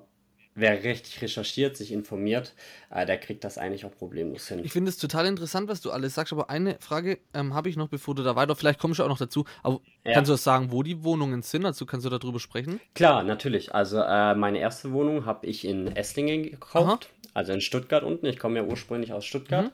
wer 0.60 0.84
richtig 0.84 1.22
recherchiert, 1.22 1.78
sich 1.78 1.92
informiert, 1.92 2.54
äh, 2.90 3.06
der 3.06 3.18
kriegt 3.18 3.44
das 3.44 3.58
eigentlich 3.58 3.86
auch 3.86 3.92
problemlos 3.92 4.48
hin. 4.48 4.60
Ich 4.64 4.72
finde 4.72 4.90
es 4.90 4.98
total 4.98 5.26
interessant, 5.26 5.68
was 5.68 5.82
du 5.82 5.92
alles 5.92 6.16
sagst, 6.16 6.34
aber 6.34 6.50
eine 6.50 6.78
Frage 6.80 7.20
ähm, 7.34 7.54
habe 7.54 7.70
ich 7.70 7.78
noch, 7.78 7.88
bevor 7.88 8.16
du 8.16 8.24
da 8.24 8.36
weiter, 8.36 8.56
vielleicht 8.56 8.80
kommst 8.80 9.00
du 9.00 9.04
auch 9.04 9.10
noch 9.10 9.18
dazu, 9.18 9.46
aber 9.64 9.82
ja. 10.04 10.14
kannst 10.14 10.30
du 10.30 10.34
das 10.34 10.44
sagen, 10.44 10.72
wo 10.72 10.84
die 10.84 11.04
Wohnungen 11.04 11.42
sind? 11.42 11.66
Also 11.66 11.86
kannst 11.86 12.06
du 12.06 12.10
darüber 12.10 12.40
sprechen? 12.40 12.80
Klar, 12.96 13.24
natürlich. 13.24 13.74
Also 13.74 14.00
äh, 14.00 14.36
meine 14.36 14.60
erste 14.60 14.92
Wohnung 14.92 15.26
habe 15.26 15.48
ich 15.48 15.66
in 15.66 15.88
Esslingen 15.96 16.44
gekauft, 16.44 17.10
Aha. 17.10 17.30
also 17.34 17.54
in 17.54 17.62
Stuttgart 17.62 18.04
unten. 18.04 18.26
Ich 18.26 18.40
komme 18.40 18.60
ja 18.60 18.66
ursprünglich 18.66 19.14
aus 19.14 19.26
Stuttgart. 19.26 19.66
Mhm 19.66 19.72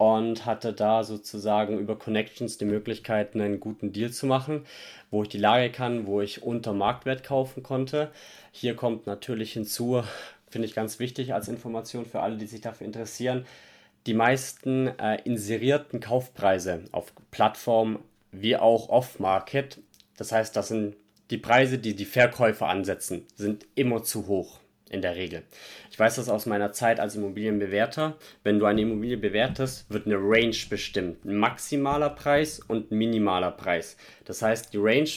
und 0.00 0.46
hatte 0.46 0.72
da 0.72 1.04
sozusagen 1.04 1.78
über 1.78 1.94
Connections 1.94 2.56
die 2.56 2.64
Möglichkeit, 2.64 3.34
einen 3.34 3.60
guten 3.60 3.92
Deal 3.92 4.10
zu 4.10 4.24
machen, 4.24 4.64
wo 5.10 5.24
ich 5.24 5.28
die 5.28 5.36
Lage 5.36 5.70
kann, 5.70 6.06
wo 6.06 6.22
ich 6.22 6.42
unter 6.42 6.72
Marktwert 6.72 7.22
kaufen 7.22 7.62
konnte. 7.62 8.10
Hier 8.50 8.74
kommt 8.74 9.06
natürlich 9.06 9.52
hinzu, 9.52 10.02
finde 10.48 10.66
ich 10.66 10.74
ganz 10.74 11.00
wichtig 11.00 11.34
als 11.34 11.48
Information 11.48 12.06
für 12.06 12.20
alle, 12.20 12.38
die 12.38 12.46
sich 12.46 12.62
dafür 12.62 12.86
interessieren, 12.86 13.44
die 14.06 14.14
meisten 14.14 14.86
äh, 14.98 15.20
inserierten 15.24 16.00
Kaufpreise 16.00 16.84
auf 16.92 17.12
Plattformen 17.30 17.98
wie 18.32 18.56
auch 18.56 18.88
Off-Market, 18.88 19.80
das 20.16 20.32
heißt, 20.32 20.54
das 20.56 20.68
sind 20.68 20.96
die 21.30 21.38
Preise, 21.38 21.78
die 21.78 21.94
die 21.94 22.04
Verkäufer 22.04 22.68
ansetzen, 22.68 23.26
sind 23.34 23.66
immer 23.74 24.02
zu 24.02 24.26
hoch 24.26 24.60
in 24.90 25.02
der 25.02 25.14
Regel. 25.14 25.44
Ich 25.90 25.98
weiß 25.98 26.16
das 26.16 26.28
aus 26.28 26.46
meiner 26.46 26.72
Zeit 26.72 26.98
als 26.98 27.14
Immobilienbewerter. 27.14 28.16
Wenn 28.42 28.58
du 28.58 28.66
eine 28.66 28.82
Immobilie 28.82 29.16
bewertest, 29.16 29.88
wird 29.88 30.06
eine 30.06 30.16
Range 30.16 30.56
bestimmt. 30.68 31.24
Ein 31.24 31.36
maximaler 31.36 32.10
Preis 32.10 32.58
und 32.58 32.90
ein 32.90 32.98
minimaler 32.98 33.52
Preis. 33.52 33.96
Das 34.24 34.42
heißt, 34.42 34.72
die 34.72 34.78
Range 34.78 35.08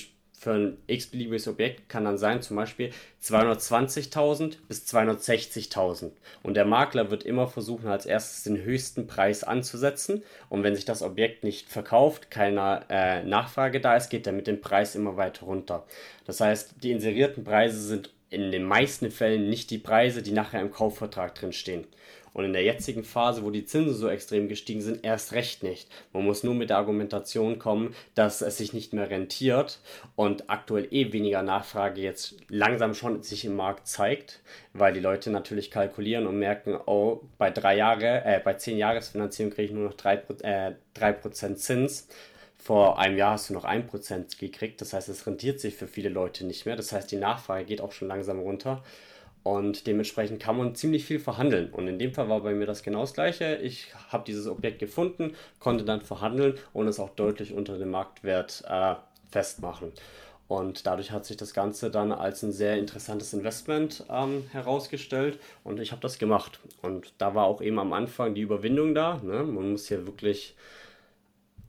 für 0.43 0.53
ein 0.53 0.77
x-beliebiges 0.87 1.47
Objekt 1.47 1.89
kann 1.89 2.05
dann 2.05 2.17
sein, 2.17 2.41
zum 2.41 2.57
Beispiel 2.57 2.91
220.000 3.23 4.57
bis 4.67 4.85
260.000. 4.85 6.11
Und 6.43 6.55
der 6.55 6.65
Makler 6.65 7.09
wird 7.09 7.23
immer 7.23 7.47
versuchen, 7.47 7.87
als 7.87 8.05
erstes 8.05 8.43
den 8.43 8.63
höchsten 8.63 9.07
Preis 9.07 9.43
anzusetzen. 9.43 10.23
Und 10.49 10.63
wenn 10.63 10.75
sich 10.75 10.85
das 10.85 11.01
Objekt 11.01 11.43
nicht 11.43 11.69
verkauft, 11.69 12.29
keine 12.29 12.85
äh, 12.89 13.23
Nachfrage 13.23 13.79
da 13.79 13.95
ist, 13.95 14.09
geht 14.09 14.27
er 14.27 14.33
mit 14.33 14.47
dem 14.47 14.61
Preis 14.61 14.95
immer 14.95 15.17
weiter 15.17 15.45
runter. 15.45 15.85
Das 16.25 16.41
heißt, 16.41 16.75
die 16.83 16.91
inserierten 16.91 17.43
Preise 17.43 17.79
sind 17.79 18.11
in 18.29 18.51
den 18.51 18.63
meisten 18.63 19.11
Fällen 19.11 19.49
nicht 19.49 19.69
die 19.69 19.77
Preise, 19.77 20.23
die 20.23 20.31
nachher 20.31 20.59
im 20.59 20.71
Kaufvertrag 20.71 21.35
drin 21.35 21.53
stehen. 21.53 21.85
Und 22.33 22.45
in 22.45 22.53
der 22.53 22.63
jetzigen 22.63 23.03
Phase, 23.03 23.43
wo 23.43 23.51
die 23.51 23.65
Zinsen 23.65 23.95
so 23.95 24.09
extrem 24.09 24.47
gestiegen 24.47 24.81
sind, 24.81 25.05
erst 25.05 25.33
recht 25.33 25.63
nicht. 25.63 25.87
Man 26.11 26.25
muss 26.25 26.43
nur 26.43 26.55
mit 26.55 26.71
der 26.71 26.77
Argumentation 26.77 27.59
kommen, 27.59 27.95
dass 28.15 28.41
es 28.41 28.57
sich 28.57 28.73
nicht 28.73 28.93
mehr 28.93 29.09
rentiert 29.09 29.79
und 30.15 30.49
aktuell 30.49 30.87
eh 30.91 31.13
weniger 31.13 31.43
Nachfrage 31.43 32.01
jetzt 32.01 32.35
langsam 32.49 32.95
schon 32.95 33.21
sich 33.21 33.45
im 33.45 33.55
Markt 33.55 33.87
zeigt, 33.87 34.41
weil 34.73 34.93
die 34.93 34.99
Leute 34.99 35.29
natürlich 35.29 35.69
kalkulieren 35.69 36.25
und 36.25 36.39
merken, 36.39 36.79
oh, 36.85 37.21
bei 37.37 37.51
drei 37.51 37.77
Jahre, 37.77 38.25
äh, 38.25 38.41
bei 38.43 38.55
zehn 38.55 38.77
Jahresfinanzierung 38.77 39.51
kriege 39.53 39.67
ich 39.67 39.71
nur 39.71 39.85
noch 39.85 39.95
drei, 39.95 40.15
äh, 40.41 40.73
3% 40.95 41.55
Zins 41.57 42.07
vor 42.63 42.97
einem 42.97 43.17
Jahr 43.17 43.33
hast 43.33 43.49
du 43.49 43.53
noch 43.53 43.65
1% 43.65 44.39
gekriegt. 44.39 44.79
Das 44.79 44.93
heißt, 44.93 45.09
es 45.09 45.27
rentiert 45.27 45.59
sich 45.59 45.75
für 45.75 45.87
viele 45.87 46.07
Leute 46.07 46.45
nicht 46.45 46.65
mehr. 46.65 46.77
Das 46.77 46.93
heißt, 46.93 47.11
die 47.11 47.17
Nachfrage 47.17 47.65
geht 47.65 47.81
auch 47.81 47.91
schon 47.91 48.07
langsam 48.07 48.39
runter. 48.39 48.81
Und 49.43 49.87
dementsprechend 49.87 50.41
kann 50.41 50.57
man 50.57 50.73
ziemlich 50.73 51.03
viel 51.05 51.19
verhandeln. 51.19 51.69
Und 51.71 51.87
in 51.87 51.99
dem 51.99 52.13
Fall 52.13 52.29
war 52.29 52.39
bei 52.39 52.53
mir 52.53 52.65
das 52.65 52.81
genau 52.81 53.01
das 53.01 53.13
Gleiche. 53.13 53.57
Ich 53.57 53.87
habe 54.09 54.23
dieses 54.25 54.47
Objekt 54.47 54.79
gefunden, 54.79 55.35
konnte 55.59 55.83
dann 55.83 56.01
verhandeln 56.01 56.55
und 56.71 56.87
es 56.87 56.99
auch 56.99 57.09
deutlich 57.09 57.53
unter 57.53 57.77
dem 57.77 57.91
Marktwert 57.91 58.63
äh, 58.67 58.95
festmachen. 59.31 59.91
Und 60.47 60.85
dadurch 60.85 61.11
hat 61.11 61.25
sich 61.25 61.35
das 61.35 61.53
Ganze 61.53 61.89
dann 61.89 62.11
als 62.11 62.43
ein 62.43 62.51
sehr 62.51 62.77
interessantes 62.77 63.33
Investment 63.33 64.05
ähm, 64.09 64.45
herausgestellt 64.51 65.39
und 65.63 65.79
ich 65.79 65.91
habe 65.91 66.01
das 66.01 66.19
gemacht. 66.19 66.59
Und 66.81 67.13
da 67.17 67.33
war 67.33 67.45
auch 67.45 67.61
eben 67.61 67.79
am 67.79 67.93
Anfang 67.93 68.35
die 68.35 68.41
Überwindung 68.41 68.93
da. 68.93 69.19
Ne? 69.23 69.43
Man 69.43 69.71
muss 69.71 69.87
hier 69.87 70.05
wirklich, 70.05 70.55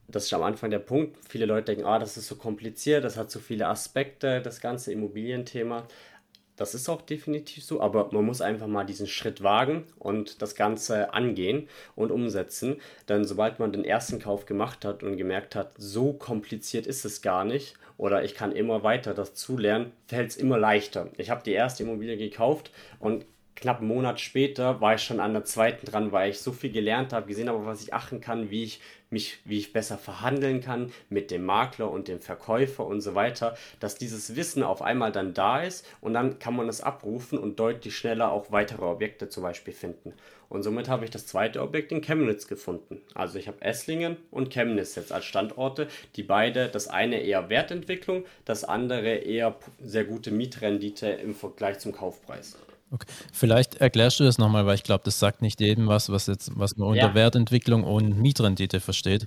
das 0.08 0.24
ist 0.24 0.34
am 0.34 0.42
Anfang 0.42 0.70
der 0.70 0.80
Punkt. 0.80 1.16
Viele 1.28 1.46
Leute 1.46 1.66
denken, 1.66 1.86
ah, 1.86 1.98
das 1.98 2.16
ist 2.16 2.26
so 2.26 2.34
kompliziert, 2.36 3.04
das 3.04 3.16
hat 3.16 3.30
so 3.30 3.38
viele 3.38 3.68
Aspekte, 3.68 4.42
das 4.42 4.60
ganze 4.60 4.92
Immobilienthema. 4.92 5.86
Das 6.56 6.74
ist 6.74 6.88
auch 6.88 7.02
definitiv 7.02 7.64
so, 7.64 7.80
aber 7.80 8.10
man 8.12 8.24
muss 8.24 8.40
einfach 8.40 8.68
mal 8.68 8.84
diesen 8.84 9.08
Schritt 9.08 9.42
wagen 9.42 9.84
und 9.98 10.40
das 10.40 10.54
Ganze 10.54 11.12
angehen 11.12 11.68
und 11.96 12.12
umsetzen. 12.12 12.76
Denn 13.08 13.24
sobald 13.24 13.58
man 13.58 13.72
den 13.72 13.84
ersten 13.84 14.20
Kauf 14.20 14.46
gemacht 14.46 14.84
hat 14.84 15.02
und 15.02 15.16
gemerkt 15.16 15.56
hat, 15.56 15.72
so 15.76 16.12
kompliziert 16.12 16.86
ist 16.86 17.04
es 17.04 17.22
gar 17.22 17.44
nicht 17.44 17.74
oder 17.96 18.24
ich 18.24 18.34
kann 18.34 18.52
immer 18.52 18.82
weiter 18.82 19.14
dazu 19.14 19.56
lernen, 19.56 19.92
fällt 20.06 20.30
es 20.30 20.36
immer 20.36 20.58
leichter. 20.58 21.08
Ich 21.16 21.30
habe 21.30 21.42
die 21.44 21.52
erste 21.52 21.82
Immobilie 21.82 22.16
gekauft 22.16 22.70
und 23.00 23.24
knapp 23.64 23.78
einen 23.78 23.88
Monat 23.88 24.20
später 24.20 24.82
war 24.82 24.96
ich 24.96 25.02
schon 25.02 25.20
an 25.20 25.32
der 25.32 25.46
zweiten 25.46 25.86
dran, 25.86 26.12
weil 26.12 26.28
ich 26.28 26.40
so 26.40 26.52
viel 26.52 26.70
gelernt 26.70 27.14
habe, 27.14 27.26
gesehen 27.26 27.48
habe, 27.48 27.64
was 27.64 27.82
ich 27.82 27.94
achten 27.94 28.20
kann, 28.20 28.50
wie 28.50 28.62
ich 28.62 28.82
mich, 29.08 29.38
wie 29.46 29.56
ich 29.56 29.72
besser 29.72 29.96
verhandeln 29.96 30.60
kann 30.60 30.92
mit 31.08 31.30
dem 31.30 31.46
Makler 31.46 31.90
und 31.90 32.08
dem 32.08 32.20
Verkäufer 32.20 32.84
und 32.84 33.00
so 33.00 33.14
weiter, 33.14 33.56
dass 33.80 33.96
dieses 33.96 34.36
Wissen 34.36 34.62
auf 34.62 34.82
einmal 34.82 35.12
dann 35.12 35.32
da 35.32 35.62
ist 35.62 35.86
und 36.02 36.12
dann 36.12 36.38
kann 36.38 36.54
man 36.54 36.68
es 36.68 36.82
abrufen 36.82 37.38
und 37.38 37.58
deutlich 37.58 37.96
schneller 37.96 38.32
auch 38.32 38.52
weitere 38.52 38.84
Objekte 38.84 39.30
zum 39.30 39.42
Beispiel 39.42 39.72
finden. 39.72 40.12
Und 40.50 40.62
somit 40.62 40.90
habe 40.90 41.06
ich 41.06 41.10
das 41.10 41.26
zweite 41.26 41.62
Objekt 41.62 41.90
in 41.90 42.02
Chemnitz 42.02 42.46
gefunden. 42.46 43.00
Also 43.14 43.38
ich 43.38 43.48
habe 43.48 43.62
Esslingen 43.62 44.18
und 44.30 44.50
Chemnitz 44.50 44.94
jetzt 44.94 45.10
als 45.10 45.24
Standorte, 45.24 45.88
die 46.16 46.22
beide, 46.22 46.68
das 46.68 46.88
eine 46.88 47.22
eher 47.22 47.48
Wertentwicklung, 47.48 48.26
das 48.44 48.62
andere 48.62 49.14
eher 49.14 49.56
sehr 49.82 50.04
gute 50.04 50.32
Mietrendite 50.32 51.06
im 51.08 51.34
Vergleich 51.34 51.78
zum 51.78 51.92
Kaufpreis. 51.92 52.58
Okay. 52.94 53.06
Vielleicht 53.32 53.80
erklärst 53.80 54.20
du 54.20 54.24
das 54.24 54.38
nochmal, 54.38 54.66
weil 54.66 54.76
ich 54.76 54.84
glaube, 54.84 55.02
das 55.04 55.18
sagt 55.18 55.42
nicht 55.42 55.60
jedem 55.60 55.88
was, 55.88 56.10
was, 56.10 56.28
jetzt, 56.28 56.52
was 56.56 56.76
man 56.76 56.88
unter 56.88 57.08
ja. 57.08 57.14
Wertentwicklung 57.14 57.82
und 57.82 58.20
Mietrendite 58.20 58.78
versteht. 58.78 59.26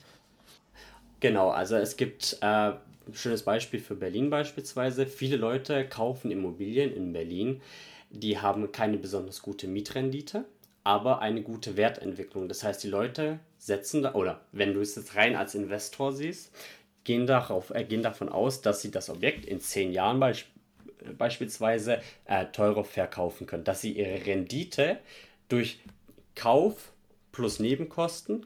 Genau, 1.19 1.49
also 1.49 1.75
es 1.75 1.97
gibt 1.97 2.37
äh, 2.41 2.45
ein 2.45 2.79
schönes 3.11 3.43
Beispiel 3.43 3.81
für 3.81 3.95
Berlin 3.95 4.29
beispielsweise. 4.29 5.05
Viele 5.05 5.35
Leute 5.35 5.85
kaufen 5.85 6.31
Immobilien 6.31 6.95
in 6.95 7.11
Berlin, 7.11 7.61
die 8.09 8.39
haben 8.39 8.71
keine 8.71 8.97
besonders 8.97 9.41
gute 9.41 9.67
Mietrendite, 9.67 10.45
aber 10.85 11.19
eine 11.19 11.41
gute 11.41 11.75
Wertentwicklung. 11.75 12.47
Das 12.47 12.63
heißt, 12.63 12.81
die 12.83 12.87
Leute 12.87 13.39
setzen 13.57 14.01
da, 14.01 14.13
oder 14.13 14.39
wenn 14.53 14.73
du 14.73 14.79
es 14.79 14.95
jetzt 14.95 15.15
rein 15.15 15.35
als 15.35 15.55
Investor 15.55 16.13
siehst, 16.13 16.53
gehen, 17.03 17.27
darauf, 17.27 17.71
äh, 17.71 17.83
gehen 17.83 18.01
davon 18.01 18.29
aus, 18.29 18.61
dass 18.61 18.81
sie 18.81 18.91
das 18.91 19.09
Objekt 19.09 19.45
in 19.45 19.59
zehn 19.59 19.91
Jahren 19.91 20.21
beispielsweise 20.21 20.56
beispielsweise 21.13 22.01
äh, 22.25 22.45
teurer 22.47 22.83
verkaufen 22.83 23.47
können, 23.47 23.63
dass 23.63 23.81
sie 23.81 23.93
ihre 23.93 24.25
Rendite 24.25 24.99
durch 25.49 25.79
Kauf 26.35 26.91
plus 27.31 27.59
Nebenkosten 27.59 28.45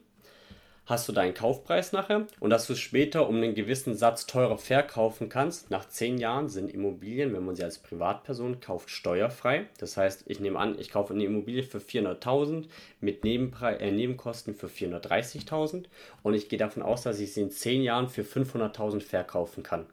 hast 0.86 1.08
du 1.08 1.14
deinen 1.14 1.34
Kaufpreis 1.34 1.94
nachher 1.94 2.28
und 2.40 2.50
dass 2.50 2.68
du 2.68 2.74
es 2.74 2.80
später 2.80 3.28
um 3.30 3.38
einen 3.38 3.56
gewissen 3.56 3.96
Satz 3.96 4.26
teurer 4.26 4.58
verkaufen 4.58 5.30
kannst. 5.30 5.72
Nach 5.72 5.88
zehn 5.88 6.18
Jahren 6.18 6.50
sind 6.50 6.70
Immobilien, 6.70 7.34
wenn 7.34 7.46
man 7.46 7.56
sie 7.56 7.64
als 7.64 7.80
Privatperson 7.80 8.60
kauft, 8.60 8.90
steuerfrei. 8.90 9.68
Das 9.80 9.96
heißt, 9.96 10.26
ich 10.28 10.40
nehme 10.40 10.60
an, 10.60 10.78
ich 10.78 10.92
kaufe 10.92 11.14
eine 11.14 11.24
Immobilie 11.24 11.64
für 11.64 11.78
400.000 11.78 12.66
mit 13.00 13.24
Nebenpre 13.24 13.80
äh, 13.80 13.92
Nebenkosten 13.92 14.54
für 14.54 14.68
430.000 14.68 15.86
und 16.24 16.34
ich 16.34 16.50
gehe 16.50 16.60
davon 16.60 16.84
aus, 16.84 17.04
dass 17.04 17.20
ich 17.20 17.34
sie 17.34 17.42
in 17.42 17.52
zehn 17.52 17.84
Jahren 17.84 18.10
für 18.10 18.24
500.000 18.24 19.02
verkaufen 19.02 19.64
kann 19.64 19.86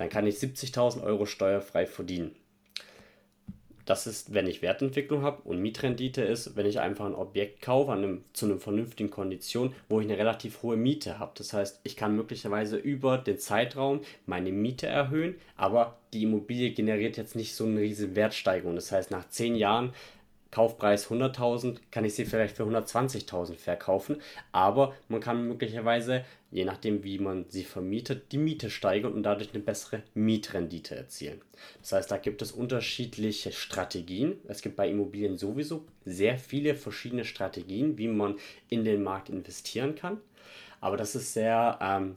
dann 0.00 0.08
kann 0.08 0.26
ich 0.26 0.36
70.000 0.36 1.02
Euro 1.02 1.26
steuerfrei 1.26 1.84
verdienen. 1.84 2.34
Das 3.84 4.06
ist, 4.06 4.32
wenn 4.32 4.46
ich 4.46 4.62
Wertentwicklung 4.62 5.20
habe 5.20 5.42
und 5.42 5.60
Mietrendite 5.60 6.22
ist, 6.22 6.56
wenn 6.56 6.64
ich 6.64 6.80
einfach 6.80 7.04
ein 7.04 7.14
Objekt 7.14 7.60
kaufe 7.60 7.92
einem, 7.92 8.24
zu 8.32 8.46
einer 8.46 8.56
vernünftigen 8.56 9.10
Kondition, 9.10 9.74
wo 9.90 10.00
ich 10.00 10.06
eine 10.06 10.16
relativ 10.16 10.62
hohe 10.62 10.78
Miete 10.78 11.18
habe. 11.18 11.32
Das 11.34 11.52
heißt, 11.52 11.80
ich 11.82 11.96
kann 11.96 12.16
möglicherweise 12.16 12.78
über 12.78 13.18
den 13.18 13.38
Zeitraum 13.38 14.00
meine 14.24 14.52
Miete 14.52 14.86
erhöhen, 14.86 15.34
aber 15.56 15.98
die 16.14 16.22
Immobilie 16.22 16.70
generiert 16.70 17.18
jetzt 17.18 17.36
nicht 17.36 17.54
so 17.54 17.66
eine 17.66 17.80
riesige 17.80 18.16
Wertsteigerung. 18.16 18.76
Das 18.76 18.92
heißt, 18.92 19.10
nach 19.10 19.28
10 19.28 19.54
Jahren 19.54 19.92
Kaufpreis 20.50 21.08
100.000, 21.08 21.76
kann 21.90 22.04
ich 22.04 22.14
sie 22.14 22.24
vielleicht 22.24 22.56
für 22.56 22.64
120.000 22.64 23.56
verkaufen. 23.56 24.20
Aber 24.52 24.94
man 25.08 25.20
kann 25.20 25.46
möglicherweise, 25.46 26.24
je 26.50 26.64
nachdem 26.64 27.04
wie 27.04 27.18
man 27.18 27.46
sie 27.48 27.64
vermietet, 27.64 28.32
die 28.32 28.38
Miete 28.38 28.70
steigern 28.70 29.12
und 29.12 29.22
dadurch 29.22 29.54
eine 29.54 29.62
bessere 29.62 30.02
Mietrendite 30.14 30.96
erzielen. 30.96 31.40
Das 31.80 31.92
heißt, 31.92 32.10
da 32.10 32.16
gibt 32.16 32.42
es 32.42 32.52
unterschiedliche 32.52 33.52
Strategien. 33.52 34.38
Es 34.48 34.62
gibt 34.62 34.76
bei 34.76 34.88
Immobilien 34.88 35.36
sowieso 35.36 35.84
sehr 36.04 36.38
viele 36.38 36.74
verschiedene 36.74 37.24
Strategien, 37.24 37.96
wie 37.98 38.08
man 38.08 38.36
in 38.68 38.84
den 38.84 39.02
Markt 39.02 39.28
investieren 39.28 39.94
kann. 39.94 40.20
Aber 40.80 40.96
das 40.96 41.14
ist 41.14 41.34
sehr 41.34 41.78
ähm, 41.80 42.16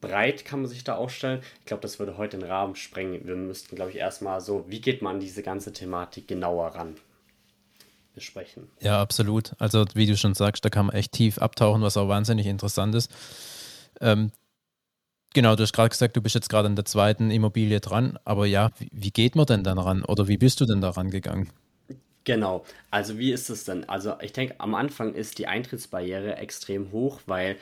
breit 0.00 0.44
kann 0.44 0.60
man 0.60 0.68
sich 0.68 0.84
da 0.84 0.96
aufstellen. 0.96 1.40
Ich 1.60 1.66
glaube, 1.66 1.82
das 1.82 1.98
würde 1.98 2.16
heute 2.16 2.38
den 2.38 2.48
Rahmen 2.48 2.74
sprengen. 2.74 3.26
Wir 3.26 3.36
müssten, 3.36 3.76
glaube 3.76 3.90
ich, 3.90 3.96
erstmal 3.96 4.40
so, 4.40 4.64
wie 4.68 4.80
geht 4.80 5.02
man 5.02 5.16
an 5.16 5.20
diese 5.20 5.42
ganze 5.42 5.72
Thematik 5.72 6.28
genauer 6.28 6.68
ran? 6.68 6.96
Besprechen. 8.14 8.68
Ja, 8.80 9.00
absolut. 9.00 9.54
Also 9.58 9.84
wie 9.94 10.06
du 10.06 10.16
schon 10.16 10.34
sagst, 10.34 10.64
da 10.64 10.70
kann 10.70 10.86
man 10.86 10.96
echt 10.96 11.12
tief 11.12 11.38
abtauchen, 11.38 11.82
was 11.82 11.96
auch 11.96 12.08
wahnsinnig 12.08 12.46
interessant 12.46 12.94
ist. 12.94 13.10
Ähm, 14.00 14.32
genau, 15.34 15.56
du 15.56 15.62
hast 15.62 15.72
gerade 15.72 15.90
gesagt, 15.90 16.16
du 16.16 16.22
bist 16.22 16.34
jetzt 16.34 16.48
gerade 16.48 16.66
an 16.66 16.76
der 16.76 16.84
zweiten 16.84 17.30
Immobilie 17.30 17.80
dran, 17.80 18.18
aber 18.24 18.46
ja, 18.46 18.70
wie, 18.78 18.88
wie 18.92 19.10
geht 19.10 19.36
man 19.36 19.46
denn 19.46 19.64
dann 19.64 19.78
ran 19.78 20.04
oder 20.04 20.28
wie 20.28 20.38
bist 20.38 20.60
du 20.60 20.66
denn 20.66 20.80
daran 20.80 21.10
gegangen? 21.10 21.50
Genau, 22.24 22.64
also 22.90 23.18
wie 23.18 23.32
ist 23.32 23.48
es 23.48 23.64
denn? 23.64 23.88
Also 23.88 24.14
ich 24.20 24.32
denke, 24.32 24.54
am 24.58 24.74
Anfang 24.74 25.14
ist 25.14 25.38
die 25.38 25.46
Eintrittsbarriere 25.46 26.36
extrem 26.36 26.92
hoch, 26.92 27.20
weil 27.26 27.56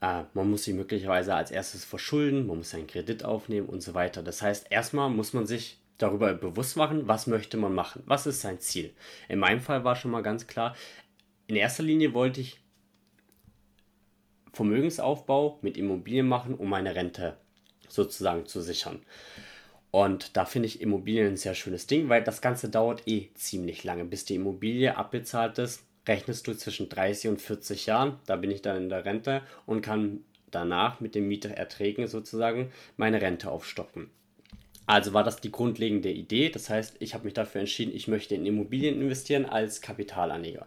äh, 0.00 0.22
man 0.34 0.50
muss 0.50 0.64
sich 0.64 0.74
möglicherweise 0.74 1.34
als 1.34 1.50
erstes 1.50 1.84
verschulden, 1.84 2.46
man 2.46 2.58
muss 2.58 2.74
einen 2.74 2.86
Kredit 2.86 3.24
aufnehmen 3.24 3.68
und 3.68 3.82
so 3.82 3.94
weiter. 3.94 4.22
Das 4.22 4.40
heißt, 4.40 4.66
erstmal 4.70 5.10
muss 5.10 5.32
man 5.32 5.46
sich 5.46 5.78
darüber 5.98 6.34
bewusst 6.34 6.76
machen, 6.76 7.06
was 7.08 7.26
möchte 7.26 7.56
man 7.56 7.74
machen, 7.74 8.02
was 8.06 8.26
ist 8.26 8.40
sein 8.40 8.58
Ziel. 8.58 8.94
In 9.28 9.38
meinem 9.38 9.60
Fall 9.60 9.84
war 9.84 9.96
schon 9.96 10.10
mal 10.10 10.22
ganz 10.22 10.46
klar, 10.46 10.74
in 11.46 11.56
erster 11.56 11.82
Linie 11.82 12.14
wollte 12.14 12.40
ich 12.40 12.60
Vermögensaufbau 14.52 15.58
mit 15.62 15.76
Immobilien 15.76 16.28
machen, 16.28 16.54
um 16.54 16.68
meine 16.68 16.94
Rente 16.94 17.36
sozusagen 17.88 18.46
zu 18.46 18.60
sichern. 18.60 19.02
Und 19.90 20.36
da 20.36 20.44
finde 20.44 20.66
ich 20.66 20.80
Immobilien 20.80 21.28
ein 21.28 21.36
sehr 21.36 21.54
schönes 21.54 21.86
Ding, 21.86 22.08
weil 22.08 22.24
das 22.24 22.40
Ganze 22.40 22.68
dauert 22.68 23.06
eh 23.06 23.30
ziemlich 23.34 23.84
lange, 23.84 24.04
bis 24.04 24.24
die 24.24 24.34
Immobilie 24.36 24.96
abbezahlt 24.96 25.58
ist. 25.58 25.84
Rechnest 26.06 26.46
du 26.46 26.54
zwischen 26.54 26.88
30 26.88 27.30
und 27.30 27.40
40 27.40 27.86
Jahren, 27.86 28.18
da 28.26 28.36
bin 28.36 28.50
ich 28.50 28.62
dann 28.62 28.76
in 28.76 28.88
der 28.88 29.04
Rente 29.04 29.42
und 29.66 29.82
kann 29.82 30.24
danach 30.50 31.00
mit 31.00 31.14
den 31.14 31.28
Mietererträgen 31.28 32.06
sozusagen 32.06 32.72
meine 32.96 33.22
Rente 33.22 33.50
aufstocken. 33.50 34.10
Also 34.86 35.14
war 35.14 35.24
das 35.24 35.40
die 35.40 35.50
grundlegende 35.50 36.10
Idee. 36.10 36.50
Das 36.50 36.68
heißt, 36.68 36.96
ich 36.98 37.14
habe 37.14 37.24
mich 37.24 37.34
dafür 37.34 37.60
entschieden, 37.60 37.94
ich 37.94 38.08
möchte 38.08 38.34
in 38.34 38.46
Immobilien 38.46 39.00
investieren 39.00 39.46
als 39.46 39.80
Kapitalanleger. 39.80 40.66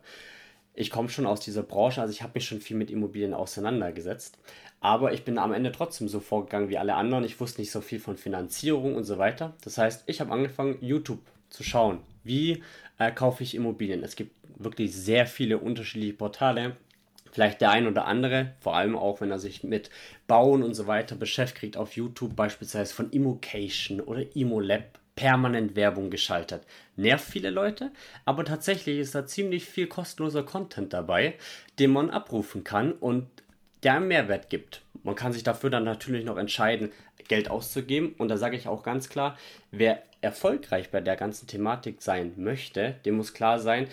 Ich 0.74 0.92
komme 0.92 1.10
schon 1.10 1.26
aus 1.26 1.40
dieser 1.40 1.64
Branche, 1.64 2.02
also 2.02 2.12
ich 2.12 2.22
habe 2.22 2.34
mich 2.36 2.46
schon 2.46 2.62
viel 2.62 2.78
mit 2.78 2.92
Immobilien 2.92 3.34
auseinandergesetzt. 3.34 4.38
Aber 4.80 5.12
ich 5.12 5.24
bin 5.24 5.40
am 5.40 5.54
Ende 5.54 5.72
trotzdem 5.72 6.08
so 6.08 6.20
vorgegangen 6.20 6.70
wie 6.70 6.78
alle 6.78 6.94
anderen. 6.94 7.24
Ich 7.24 7.40
wusste 7.40 7.62
nicht 7.62 7.72
so 7.72 7.82
viel 7.82 8.00
von 8.00 8.16
Finanzierung 8.16 8.96
und 8.96 9.04
so 9.04 9.18
weiter. 9.18 9.56
Das 9.64 9.78
heißt, 9.78 10.04
ich 10.06 10.22
habe 10.22 10.32
angefangen, 10.32 10.78
YouTube 10.82 11.22
zu 11.50 11.64
schauen. 11.64 12.00
Wie 12.24 12.62
äh, 13.00 13.12
kaufe 13.12 13.42
ich 13.42 13.56
Immobilien? 13.56 14.04
Es 14.04 14.16
gibt 14.16 14.32
wirklich 14.60 14.96
sehr 14.96 15.26
viele 15.26 15.58
unterschiedliche 15.58 16.14
Portale 16.14 16.78
vielleicht 17.38 17.62
der 17.62 17.70
ein 17.70 17.86
oder 17.86 18.08
andere, 18.08 18.54
vor 18.60 18.76
allem 18.76 18.96
auch 18.96 19.22
wenn 19.22 19.30
er 19.30 19.38
sich 19.38 19.64
mit 19.64 19.92
Bauen 20.26 20.64
und 20.64 20.74
so 20.74 20.88
weiter 20.88 21.16
beschäftigt, 21.16 21.78
auf 21.78 21.96
YouTube 21.96 22.36
beispielsweise 22.36 22.92
von 22.96 23.12
Immocation 23.12 24.02
oder 24.02 24.24
Immolab 24.36 24.98
permanent 25.16 25.76
Werbung 25.76 26.10
geschaltet. 26.10 26.64
Nervt 26.96 27.30
viele 27.30 27.52
Leute, 27.52 27.92
aber 28.26 28.44
tatsächlich 28.44 28.98
ist 28.98 29.14
da 29.14 29.28
ziemlich 29.28 29.66
viel 29.66 29.86
kostenloser 29.86 30.42
Content 30.42 30.94
dabei, 30.94 31.36
den 31.78 31.92
man 31.92 32.10
abrufen 32.10 32.64
kann 32.64 32.92
und 32.94 33.28
der 33.84 33.98
einen 33.98 34.08
Mehrwert 34.08 34.50
gibt. 34.50 34.82
Man 35.04 35.14
kann 35.14 35.32
sich 35.32 35.44
dafür 35.44 35.70
dann 35.70 35.84
natürlich 35.84 36.26
noch 36.26 36.38
entscheiden, 36.38 36.92
Geld 37.28 37.52
auszugeben. 37.52 38.16
Und 38.18 38.30
da 38.30 38.38
sage 38.38 38.58
ich 38.58 38.68
auch 38.68 38.82
ganz 38.82 39.10
klar, 39.10 39.38
wer 39.70 40.02
erfolgreich 40.22 40.90
bei 40.90 41.02
der 41.02 41.16
ganzen 41.16 41.46
Thematik 41.46 42.02
sein 42.02 42.34
möchte, 42.38 42.96
dem 43.06 43.18
muss 43.18 43.36
klar 43.36 43.60
sein, 43.60 43.88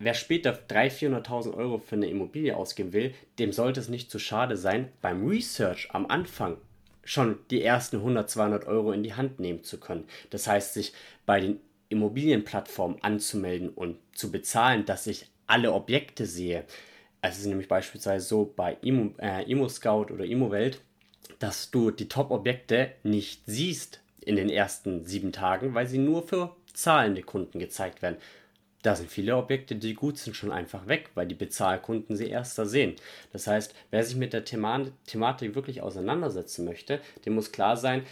wer 0.00 0.14
später 0.14 0.52
300.000, 0.52 1.24
400.000 1.24 1.54
Euro 1.54 1.78
für 1.78 1.94
eine 1.94 2.08
Immobilie 2.08 2.56
ausgeben 2.56 2.92
will, 2.92 3.14
dem 3.38 3.52
sollte 3.52 3.78
es 3.78 3.88
nicht 3.88 4.10
zu 4.10 4.18
schade 4.18 4.56
sein, 4.56 4.90
beim 5.00 5.28
Research 5.28 5.88
am 5.92 6.06
Anfang 6.06 6.56
schon 7.04 7.38
die 7.50 7.62
ersten 7.62 7.96
100, 7.96 8.28
200 8.28 8.66
Euro 8.66 8.92
in 8.92 9.02
die 9.02 9.14
Hand 9.14 9.38
nehmen 9.38 9.62
zu 9.62 9.78
können. 9.78 10.04
Das 10.30 10.46
heißt, 10.46 10.74
sich 10.74 10.92
bei 11.26 11.40
den 11.40 11.60
Immobilienplattformen 11.90 13.02
anzumelden 13.02 13.68
und 13.68 13.98
zu 14.12 14.32
bezahlen, 14.32 14.84
dass 14.86 15.06
ich 15.06 15.26
alle 15.46 15.72
Objekte 15.72 16.26
sehe. 16.26 16.64
Es 17.20 17.38
ist 17.38 17.46
nämlich 17.46 17.68
beispielsweise 17.68 18.26
so 18.26 18.52
bei 18.56 18.76
Immo, 18.82 19.14
äh, 19.18 19.50
Immo 19.50 19.68
Scout 19.68 20.06
oder 20.12 20.24
Immowelt, 20.24 20.80
dass 21.38 21.70
du 21.70 21.90
die 21.90 22.08
Top-Objekte 22.08 22.92
nicht 23.02 23.42
siehst 23.46 24.00
in 24.20 24.36
den 24.36 24.48
ersten 24.48 25.04
sieben 25.04 25.32
Tagen, 25.32 25.74
weil 25.74 25.86
sie 25.86 25.98
nur 25.98 26.26
für 26.26 26.54
zahlende 26.72 27.22
Kunden 27.22 27.58
gezeigt 27.58 28.02
werden. 28.02 28.16
Da 28.82 28.96
sind 28.96 29.10
viele 29.10 29.36
Objekte, 29.36 29.76
die 29.76 29.94
gut 29.94 30.16
sind, 30.16 30.34
schon 30.34 30.52
einfach 30.52 30.86
weg, 30.86 31.10
weil 31.14 31.26
die 31.26 31.34
Bezahlkunden 31.34 32.16
sie 32.16 32.28
erst 32.28 32.58
da 32.58 32.64
sehen. 32.64 32.96
Das 33.32 33.46
heißt, 33.46 33.74
wer 33.90 34.04
sich 34.04 34.16
mit 34.16 34.32
der 34.32 34.44
Thema 34.44 34.86
Thematik 35.06 35.54
wirklich 35.54 35.82
auseinandersetzen 35.82 36.64
möchte, 36.64 37.00
dem 37.26 37.34
muss 37.34 37.52
klar 37.52 37.76
sein, 37.76 38.04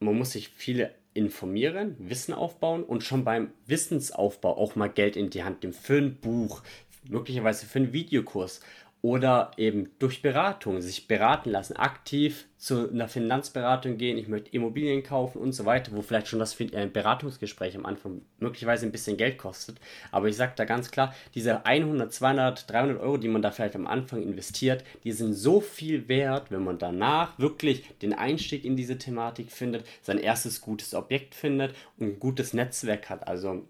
man 0.00 0.16
muss 0.16 0.32
sich 0.32 0.48
viele 0.48 0.94
informieren, 1.14 1.96
Wissen 1.98 2.32
aufbauen 2.32 2.82
und 2.84 3.02
schon 3.02 3.24
beim 3.24 3.52
Wissensaufbau 3.66 4.56
auch 4.56 4.76
mal 4.76 4.88
Geld 4.88 5.16
in 5.16 5.30
die 5.30 5.44
Hand 5.44 5.62
nehmen 5.62 5.74
für 5.74 5.98
ein 5.98 6.16
Buch, 6.16 6.62
möglicherweise 7.08 7.66
für 7.66 7.80
einen 7.80 7.92
Videokurs 7.92 8.60
oder 9.02 9.50
eben 9.56 9.90
durch 9.98 10.22
Beratung, 10.22 10.80
sich 10.80 11.08
beraten 11.08 11.50
lassen, 11.50 11.76
aktiv 11.76 12.46
zu 12.56 12.88
einer 12.88 13.08
Finanzberatung 13.08 13.98
gehen, 13.98 14.16
ich 14.16 14.28
möchte 14.28 14.50
Immobilien 14.50 15.02
kaufen 15.02 15.38
und 15.38 15.50
so 15.50 15.66
weiter, 15.66 15.90
wo 15.92 16.02
vielleicht 16.02 16.28
schon 16.28 16.38
das 16.38 16.58
äh, 16.60 16.86
Beratungsgespräch 16.86 17.76
am 17.76 17.84
Anfang 17.84 18.22
möglicherweise 18.38 18.86
ein 18.86 18.92
bisschen 18.92 19.16
Geld 19.16 19.38
kostet. 19.38 19.80
Aber 20.12 20.28
ich 20.28 20.36
sage 20.36 20.52
da 20.54 20.64
ganz 20.64 20.92
klar, 20.92 21.12
diese 21.34 21.66
100, 21.66 22.12
200, 22.12 22.70
300 22.70 23.00
Euro, 23.00 23.16
die 23.16 23.26
man 23.26 23.42
da 23.42 23.50
vielleicht 23.50 23.74
am 23.74 23.88
Anfang 23.88 24.22
investiert, 24.22 24.84
die 25.02 25.10
sind 25.10 25.34
so 25.34 25.60
viel 25.60 26.06
wert, 26.06 26.52
wenn 26.52 26.62
man 26.62 26.78
danach 26.78 27.36
wirklich 27.40 27.84
den 28.02 28.12
Einstieg 28.12 28.64
in 28.64 28.76
diese 28.76 28.98
Thematik 28.98 29.50
findet, 29.50 29.84
sein 30.00 30.18
erstes 30.18 30.60
gutes 30.60 30.94
Objekt 30.94 31.34
findet 31.34 31.74
und 31.98 32.06
ein 32.06 32.20
gutes 32.20 32.54
Netzwerk 32.54 33.10
hat. 33.10 33.26
Also 33.26 33.64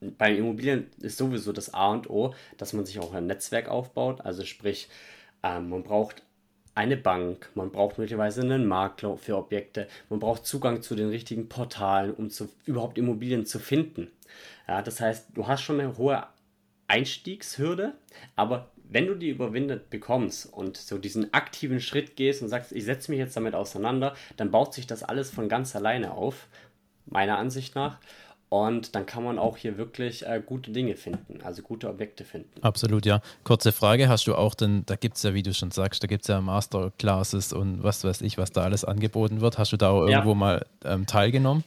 bei 0.00 0.34
Immobilien 0.34 0.86
ist 1.00 1.18
sowieso 1.18 1.52
das 1.52 1.74
A 1.74 1.90
und 1.92 2.08
O, 2.08 2.34
dass 2.56 2.72
man 2.72 2.86
sich 2.86 2.98
auch 2.98 3.12
ein 3.12 3.26
Netzwerk 3.26 3.68
aufbaut. 3.68 4.22
Also 4.22 4.44
sprich, 4.44 4.88
ähm, 5.42 5.68
man 5.68 5.82
braucht 5.82 6.22
eine 6.74 6.96
Bank, 6.96 7.50
man 7.54 7.70
braucht 7.70 7.98
möglicherweise 7.98 8.40
einen 8.42 8.66
Makler 8.66 9.16
für 9.16 9.36
Objekte, 9.36 9.88
man 10.08 10.20
braucht 10.20 10.46
Zugang 10.46 10.82
zu 10.82 10.94
den 10.94 11.08
richtigen 11.08 11.48
Portalen, 11.48 12.14
um 12.14 12.30
zu, 12.30 12.48
überhaupt 12.64 12.96
Immobilien 12.96 13.44
zu 13.44 13.58
finden. 13.58 14.10
Ja, 14.68 14.80
das 14.82 15.00
heißt, 15.00 15.28
du 15.34 15.46
hast 15.46 15.62
schon 15.62 15.80
eine 15.80 15.98
hohe 15.98 16.26
Einstiegshürde, 16.86 17.94
aber 18.36 18.70
wenn 18.88 19.06
du 19.06 19.14
die 19.14 19.30
überwindet 19.30 19.90
bekommst 19.90 20.46
und 20.52 20.76
so 20.76 20.98
diesen 20.98 21.32
aktiven 21.32 21.80
Schritt 21.80 22.16
gehst 22.16 22.42
und 22.42 22.48
sagst, 22.48 22.72
ich 22.72 22.84
setze 22.84 23.10
mich 23.10 23.18
jetzt 23.18 23.36
damit 23.36 23.54
auseinander, 23.54 24.14
dann 24.36 24.50
baut 24.50 24.74
sich 24.74 24.86
das 24.86 25.02
alles 25.02 25.30
von 25.30 25.48
ganz 25.48 25.76
alleine 25.76 26.12
auf, 26.12 26.48
meiner 27.06 27.38
Ansicht 27.38 27.74
nach. 27.74 27.98
Und 28.50 28.96
dann 28.96 29.06
kann 29.06 29.22
man 29.22 29.38
auch 29.38 29.56
hier 29.56 29.78
wirklich 29.78 30.26
äh, 30.26 30.42
gute 30.44 30.72
Dinge 30.72 30.96
finden, 30.96 31.40
also 31.44 31.62
gute 31.62 31.88
Objekte 31.88 32.24
finden. 32.24 32.50
Absolut, 32.62 33.06
ja. 33.06 33.22
Kurze 33.44 33.70
Frage, 33.70 34.08
hast 34.08 34.26
du 34.26 34.34
auch 34.34 34.56
denn, 34.56 34.82
da 34.86 34.96
gibt 34.96 35.16
es 35.16 35.22
ja, 35.22 35.34
wie 35.34 35.44
du 35.44 35.54
schon 35.54 35.70
sagst, 35.70 36.02
da 36.02 36.08
gibt 36.08 36.22
es 36.22 36.28
ja 36.28 36.40
Masterclasses 36.40 37.52
und 37.52 37.84
was 37.84 38.02
weiß 38.02 38.22
ich, 38.22 38.38
was 38.38 38.50
da 38.50 38.62
alles 38.62 38.84
angeboten 38.84 39.40
wird. 39.40 39.56
Hast 39.58 39.72
du 39.72 39.76
da 39.76 39.90
auch 39.90 40.04
irgendwo 40.04 40.30
ja. 40.30 40.34
mal 40.34 40.66
ähm, 40.84 41.06
teilgenommen? 41.06 41.62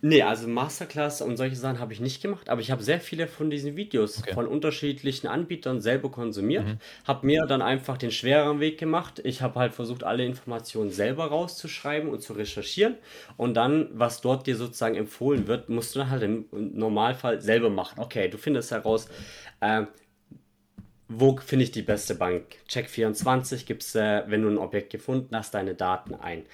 Nee, 0.00 0.22
also 0.22 0.48
Masterclass 0.48 1.22
und 1.22 1.36
solche 1.36 1.56
Sachen 1.56 1.78
habe 1.78 1.92
ich 1.92 2.00
nicht 2.00 2.22
gemacht, 2.22 2.48
aber 2.48 2.60
ich 2.60 2.70
habe 2.70 2.82
sehr 2.82 3.00
viele 3.00 3.26
von 3.26 3.50
diesen 3.50 3.76
Videos 3.76 4.18
okay. 4.18 4.34
von 4.34 4.46
unterschiedlichen 4.46 5.26
Anbietern 5.26 5.80
selber 5.80 6.10
konsumiert, 6.10 6.66
mhm. 6.66 6.78
habe 7.06 7.26
mir 7.26 7.46
dann 7.46 7.62
einfach 7.62 7.96
den 7.96 8.10
schwereren 8.10 8.60
Weg 8.60 8.78
gemacht. 8.78 9.20
Ich 9.24 9.42
habe 9.42 9.58
halt 9.58 9.74
versucht, 9.74 10.04
alle 10.04 10.24
Informationen 10.24 10.90
selber 10.90 11.26
rauszuschreiben 11.26 12.10
und 12.10 12.20
zu 12.20 12.32
recherchieren 12.32 12.96
und 13.36 13.54
dann, 13.54 13.88
was 13.92 14.20
dort 14.20 14.46
dir 14.46 14.56
sozusagen 14.56 14.94
empfohlen 14.94 15.46
wird, 15.46 15.68
musst 15.68 15.94
du 15.94 16.00
dann 16.00 16.10
halt 16.10 16.22
im 16.22 16.46
Normalfall 16.50 17.40
selber 17.40 17.70
machen. 17.70 18.00
Okay, 18.00 18.28
du 18.28 18.38
findest 18.38 18.70
heraus, 18.70 19.08
äh, 19.60 19.84
wo 21.08 21.36
finde 21.36 21.64
ich 21.64 21.70
die 21.70 21.82
beste 21.82 22.14
Bank? 22.14 22.44
Check24 22.68 23.66
gibst, 23.66 23.96
äh, 23.96 24.22
wenn 24.26 24.42
du 24.42 24.48
ein 24.48 24.58
Objekt 24.58 24.90
gefunden 24.90 25.36
hast, 25.36 25.54
deine 25.54 25.74
Daten 25.74 26.14
ein. 26.14 26.44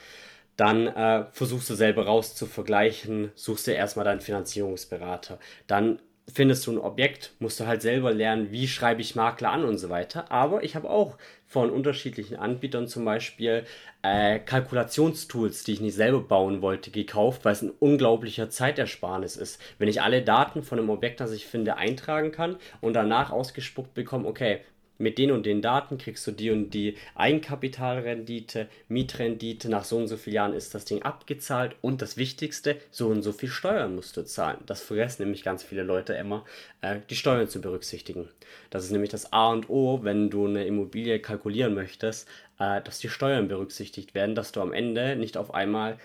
Dann 0.58 0.88
äh, 0.88 1.24
versuchst 1.30 1.70
du 1.70 1.74
selber 1.74 2.06
raus 2.06 2.34
zu 2.34 2.44
vergleichen, 2.44 3.30
suchst 3.36 3.68
dir 3.68 3.76
erstmal 3.76 4.04
deinen 4.04 4.20
Finanzierungsberater. 4.20 5.38
Dann 5.68 6.00
findest 6.32 6.66
du 6.66 6.72
ein 6.72 6.78
Objekt, 6.78 7.32
musst 7.38 7.60
du 7.60 7.66
halt 7.66 7.80
selber 7.80 8.12
lernen, 8.12 8.50
wie 8.50 8.66
schreibe 8.66 9.00
ich 9.00 9.14
Makler 9.14 9.52
an 9.52 9.64
und 9.64 9.78
so 9.78 9.88
weiter. 9.88 10.32
Aber 10.32 10.64
ich 10.64 10.74
habe 10.74 10.90
auch 10.90 11.16
von 11.46 11.70
unterschiedlichen 11.70 12.36
Anbietern 12.36 12.88
zum 12.88 13.04
Beispiel 13.04 13.64
äh, 14.02 14.40
Kalkulationstools, 14.40 15.62
die 15.62 15.74
ich 15.74 15.80
nicht 15.80 15.94
selber 15.94 16.20
bauen 16.20 16.60
wollte, 16.60 16.90
gekauft, 16.90 17.44
weil 17.44 17.52
es 17.52 17.62
ein 17.62 17.70
unglaublicher 17.70 18.50
Zeitersparnis 18.50 19.36
ist. 19.36 19.62
Wenn 19.78 19.88
ich 19.88 20.02
alle 20.02 20.22
Daten 20.22 20.64
von 20.64 20.80
einem 20.80 20.90
Objekt, 20.90 21.20
das 21.20 21.30
ich 21.30 21.46
finde, 21.46 21.76
eintragen 21.76 22.32
kann 22.32 22.56
und 22.80 22.94
danach 22.94 23.30
ausgespuckt 23.30 23.94
bekomme, 23.94 24.26
okay, 24.26 24.60
mit 24.98 25.18
den 25.18 25.30
und 25.30 25.46
den 25.46 25.62
Daten 25.62 25.96
kriegst 25.96 26.26
du 26.26 26.32
die 26.32 26.50
und 26.50 26.70
die 26.70 26.96
Eigenkapitalrendite, 27.14 28.68
Mietrendite, 28.88 29.68
nach 29.68 29.84
so 29.84 29.96
und 29.96 30.08
so 30.08 30.16
vielen 30.16 30.34
Jahren 30.34 30.52
ist 30.52 30.74
das 30.74 30.84
Ding 30.84 31.02
abgezahlt 31.02 31.76
und 31.80 32.02
das 32.02 32.16
Wichtigste, 32.16 32.76
so 32.90 33.08
und 33.08 33.22
so 33.22 33.32
viel 33.32 33.48
Steuern 33.48 33.94
musst 33.94 34.16
du 34.16 34.24
zahlen. 34.24 34.58
Das 34.66 34.82
vergessen 34.82 35.22
nämlich 35.22 35.44
ganz 35.44 35.62
viele 35.62 35.82
Leute 35.82 36.14
immer, 36.14 36.44
äh, 36.82 37.00
die 37.08 37.16
Steuern 37.16 37.48
zu 37.48 37.60
berücksichtigen. 37.60 38.28
Das 38.70 38.84
ist 38.84 38.90
nämlich 38.90 39.10
das 39.10 39.32
A 39.32 39.50
und 39.50 39.70
O, 39.70 40.00
wenn 40.02 40.30
du 40.30 40.46
eine 40.46 40.66
Immobilie 40.66 41.20
kalkulieren 41.20 41.74
möchtest, 41.74 42.28
äh, 42.58 42.82
dass 42.82 42.98
die 42.98 43.08
Steuern 43.08 43.48
berücksichtigt 43.48 44.14
werden, 44.14 44.34
dass 44.34 44.52
du 44.52 44.60
am 44.60 44.72
Ende 44.72 45.16
nicht 45.16 45.36
auf 45.36 45.54
einmal 45.54 45.98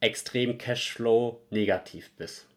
extrem 0.00 0.58
Cashflow 0.58 1.40
negativ 1.50 2.10
bist 2.16 2.48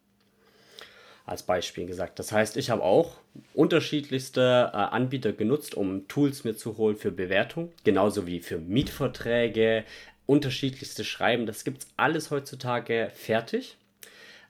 als 1.25 1.43
Beispiel 1.43 1.85
gesagt. 1.85 2.19
Das 2.19 2.31
heißt, 2.31 2.57
ich 2.57 2.69
habe 2.69 2.83
auch 2.83 3.17
unterschiedlichste 3.53 4.71
äh, 4.73 4.75
Anbieter 4.75 5.33
genutzt, 5.33 5.75
um 5.75 6.07
Tools 6.07 6.43
mir 6.43 6.55
zu 6.55 6.77
holen 6.77 6.95
für 6.95 7.11
Bewertung, 7.11 7.71
genauso 7.83 8.27
wie 8.27 8.39
für 8.39 8.57
Mietverträge, 8.57 9.83
unterschiedlichste 10.25 11.03
Schreiben. 11.03 11.45
Das 11.45 11.63
gibt 11.63 11.83
es 11.83 11.87
alles 11.97 12.31
heutzutage 12.31 13.11
fertig, 13.13 13.77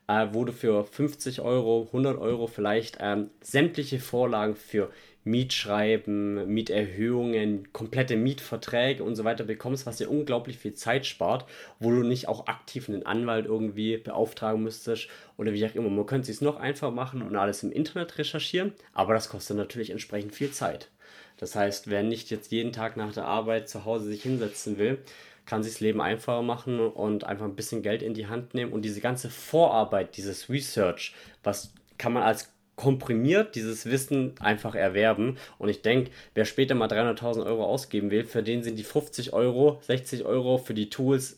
äh, 0.08 0.28
wo 0.32 0.46
du 0.46 0.54
für 0.54 0.86
50 0.86 1.42
Euro, 1.42 1.88
100 1.88 2.18
Euro 2.18 2.48
vielleicht 2.48 2.98
ähm, 3.00 3.30
sämtliche 3.42 4.00
Vorlagen 4.00 4.56
für 4.56 4.92
Mietschreiben, 5.24 6.52
Mieterhöhungen, 6.52 7.72
komplette 7.74 8.16
Mietverträge 8.16 9.04
und 9.04 9.16
so 9.16 9.24
weiter 9.24 9.44
bekommst, 9.44 9.86
was 9.86 9.98
dir 9.98 10.10
unglaublich 10.10 10.58
viel 10.58 10.74
Zeit 10.74 11.06
spart, 11.06 11.46
wo 11.80 11.92
du 11.92 12.04
nicht 12.04 12.28
auch 12.28 12.48
aktiv 12.48 12.90
einen 12.90 13.06
Anwalt 13.06 13.46
irgendwie 13.46 13.98
beauftragen 13.98 14.64
müsstest 14.64 15.10
oder 15.38 15.54
wie 15.54 15.66
auch 15.66 15.76
immer. 15.76 15.90
Man 15.90 16.06
könnte 16.08 16.32
es 16.32 16.42
noch 16.42 16.58
einfacher 16.58 16.92
machen 16.92 17.22
und 17.22 17.36
alles 17.36 17.62
im 17.62 17.72
Internet 17.72 18.18
recherchieren, 18.18 18.74
aber 18.94 19.14
das 19.14 19.30
kostet 19.30 19.58
natürlich 19.58 19.92
entsprechend 19.92 20.34
viel 20.34 20.52
Zeit. 20.52 20.90
Das 21.38 21.56
heißt, 21.56 21.90
wer 21.90 22.04
nicht 22.04 22.30
jetzt 22.32 22.52
jeden 22.52 22.72
Tag 22.72 22.98
nach 22.98 23.14
der 23.14 23.26
Arbeit 23.26 23.70
zu 23.70 23.86
Hause 23.86 24.06
sich 24.06 24.24
hinsetzen 24.24 24.78
will, 24.78 25.00
kann 25.46 25.64
sich 25.64 25.74
das 25.74 25.82
Leben 25.82 26.02
einfacher 26.02 26.44
machen 26.44 26.80
und 26.80 27.24
einfach 27.24 27.46
ein 27.46 27.56
bisschen 27.56 27.82
Geld 27.82 28.04
in 28.04 28.14
die 28.14 28.28
Hand 28.28 28.54
nehmen 28.54 28.72
und 28.72 28.84
diese 28.84 29.02
ganze 29.02 29.30
Vorarbeit, 29.30 30.18
dieses 30.18 30.50
Research, 30.50 31.14
was 31.44 31.74
kann 31.98 32.14
man 32.14 32.24
als 32.24 32.52
komprimiert 32.82 33.54
dieses 33.54 33.86
Wissen 33.86 34.34
einfach 34.40 34.74
erwerben. 34.74 35.38
Und 35.60 35.70
ich 35.70 35.84
denke, 35.84 36.10
wer 36.34 36.46
später 36.46 36.74
mal 36.74 36.88
300.000 36.88 37.46
Euro 37.46 37.64
ausgeben 37.64 38.10
will, 38.10 38.24
für 38.24 38.42
den 38.42 38.64
sind 38.64 38.78
die 38.78 38.84
50 38.84 39.34
Euro, 39.34 39.80
60 39.86 40.26
Euro 40.26 40.58
für 40.58 40.74
die 40.74 40.90
Tools 40.90 41.38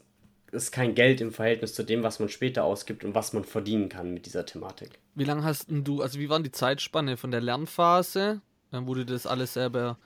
ist 0.53 0.71
kein 0.71 0.95
Geld 0.95 1.19
im 1.19 1.33
Verhältnis 1.33 1.73
zu 1.73 1.83
dem, 1.83 2.03
was 2.03 2.19
man 2.19 2.29
später 2.29 2.63
ausgibt 2.63 3.03
und 3.03 3.15
was 3.15 3.33
man 3.33 3.43
verdienen 3.43 3.89
kann 3.89 4.13
mit 4.13 4.27
dieser 4.27 4.45
Thematik. 4.45 4.91
Wie 5.15 5.23
lange 5.23 5.43
hast 5.43 5.65
du, 5.67 6.01
also 6.01 6.19
wie 6.19 6.29
waren 6.29 6.43
die 6.43 6.51
Zeitspanne 6.51 7.17
von 7.17 7.31
der 7.31 7.41
Lernphase, 7.41 8.39
äh, 8.71 8.79
wo 8.83 8.93
du 8.93 9.03
das 9.03 9.25
alles 9.25 9.53
selber 9.53 9.97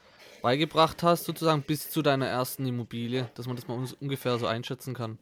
beigebracht 0.41 1.03
hast, 1.03 1.25
sozusagen, 1.25 1.63
bis 1.63 1.91
zu 1.91 2.01
deiner 2.01 2.27
ersten 2.27 2.65
Immobilie, 2.65 3.29
dass 3.35 3.45
man 3.45 3.57
das 3.57 3.67
mal 3.67 3.85
ungefähr 3.99 4.37
so 4.39 4.47
einschätzen 4.47 4.93
kann? 4.93 5.19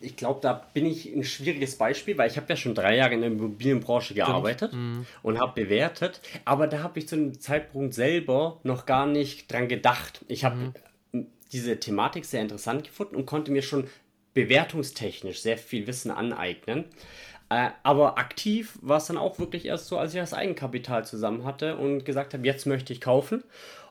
Ich 0.00 0.16
glaube, 0.16 0.40
da 0.40 0.52
bin 0.72 0.86
ich 0.86 1.12
ein 1.12 1.24
schwieriges 1.24 1.76
Beispiel, 1.76 2.16
weil 2.18 2.30
ich 2.30 2.36
habe 2.36 2.46
ja 2.48 2.56
schon 2.56 2.74
drei 2.74 2.96
Jahre 2.96 3.14
in 3.14 3.20
der 3.20 3.30
Immobilienbranche 3.30 4.14
gearbeitet 4.14 4.72
mhm. 4.72 5.06
und 5.22 5.40
habe 5.40 5.62
bewertet, 5.62 6.20
aber 6.44 6.66
da 6.66 6.82
habe 6.82 6.98
ich 6.98 7.08
zu 7.08 7.16
dem 7.16 7.40
Zeitpunkt 7.40 7.94
selber 7.94 8.60
noch 8.62 8.86
gar 8.86 9.06
nicht 9.06 9.52
dran 9.52 9.68
gedacht. 9.68 10.24
Ich 10.28 10.44
habe 10.44 10.72
mhm. 11.12 11.26
diese 11.52 11.80
Thematik 11.80 12.24
sehr 12.24 12.42
interessant 12.42 12.84
gefunden 12.84 13.16
und 13.16 13.26
konnte 13.26 13.50
mir 13.50 13.62
schon 13.62 13.88
bewertungstechnisch 14.34 15.40
sehr 15.40 15.58
viel 15.58 15.86
Wissen 15.88 16.10
aneignen. 16.10 16.84
Äh, 17.50 17.70
aber 17.82 18.18
aktiv 18.18 18.78
war 18.82 18.98
es 18.98 19.06
dann 19.06 19.16
auch 19.16 19.38
wirklich 19.38 19.64
erst 19.64 19.86
so, 19.86 19.98
als 19.98 20.12
ich 20.14 20.20
das 20.20 20.34
Eigenkapital 20.34 21.04
zusammen 21.06 21.44
hatte 21.44 21.76
und 21.76 22.04
gesagt 22.04 22.34
habe, 22.34 22.46
jetzt 22.46 22.66
möchte 22.66 22.92
ich 22.92 23.00
kaufen. 23.00 23.42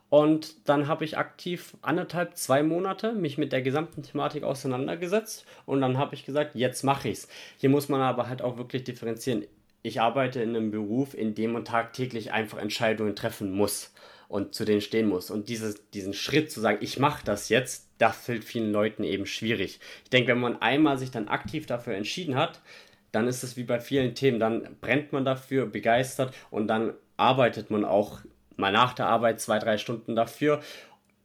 Und 0.09 0.69
dann 0.69 0.87
habe 0.87 1.03
ich 1.03 1.17
aktiv 1.17 1.75
anderthalb, 1.81 2.37
zwei 2.37 2.63
Monate 2.63 3.11
mich 3.13 3.37
mit 3.37 3.51
der 3.51 3.61
gesamten 3.61 4.03
Thematik 4.03 4.43
auseinandergesetzt 4.43 5.45
und 5.65 5.81
dann 5.81 5.97
habe 5.97 6.15
ich 6.15 6.25
gesagt, 6.25 6.55
jetzt 6.55 6.83
mache 6.83 7.09
ich 7.09 7.19
es. 7.19 7.27
Hier 7.57 7.69
muss 7.69 7.89
man 7.89 7.99
aber 7.99 8.29
halt 8.29 8.41
auch 8.41 8.57
wirklich 8.57 8.85
differenzieren. 8.85 9.45
ich 9.83 10.01
arbeite 10.01 10.41
in 10.41 10.55
einem 10.55 10.71
Beruf, 10.71 11.13
in 11.13 11.35
dem 11.35 11.51
man 11.53 11.65
tagtäglich 11.65 12.31
einfach 12.31 12.57
Entscheidungen 12.57 13.15
treffen 13.15 13.51
muss 13.51 13.93
und 14.27 14.53
zu 14.53 14.65
denen 14.65 14.81
stehen 14.81 15.07
muss. 15.07 15.29
Und 15.29 15.49
dieses, 15.49 15.89
diesen 15.91 16.13
Schritt 16.13 16.51
zu 16.51 16.59
sagen, 16.59 16.79
ich 16.81 16.99
mache 16.99 17.23
das 17.25 17.49
jetzt, 17.49 17.89
das 17.97 18.17
fällt 18.17 18.43
vielen 18.43 18.71
Leuten 18.71 19.03
eben 19.03 19.25
schwierig. 19.25 19.79
Ich 20.03 20.09
denke, 20.09 20.31
wenn 20.31 20.39
man 20.39 20.61
einmal 20.61 20.97
sich 20.97 21.11
dann 21.11 21.27
aktiv 21.27 21.65
dafür 21.65 21.95
entschieden 21.95 22.35
hat, 22.35 22.61
dann 23.11 23.27
ist 23.27 23.43
es 23.43 23.55
wie 23.57 23.63
bei 23.63 23.79
vielen 23.79 24.15
Themen, 24.15 24.39
dann 24.39 24.77
brennt 24.81 25.13
man 25.13 25.25
dafür, 25.25 25.65
begeistert 25.65 26.33
und 26.49 26.67
dann 26.67 26.93
arbeitet 27.15 27.71
man 27.71 27.85
auch 27.85 28.19
mal 28.57 28.71
nach 28.71 28.93
der 28.93 29.07
Arbeit 29.07 29.39
zwei, 29.39 29.59
drei 29.59 29.77
Stunden 29.77 30.15
dafür, 30.15 30.61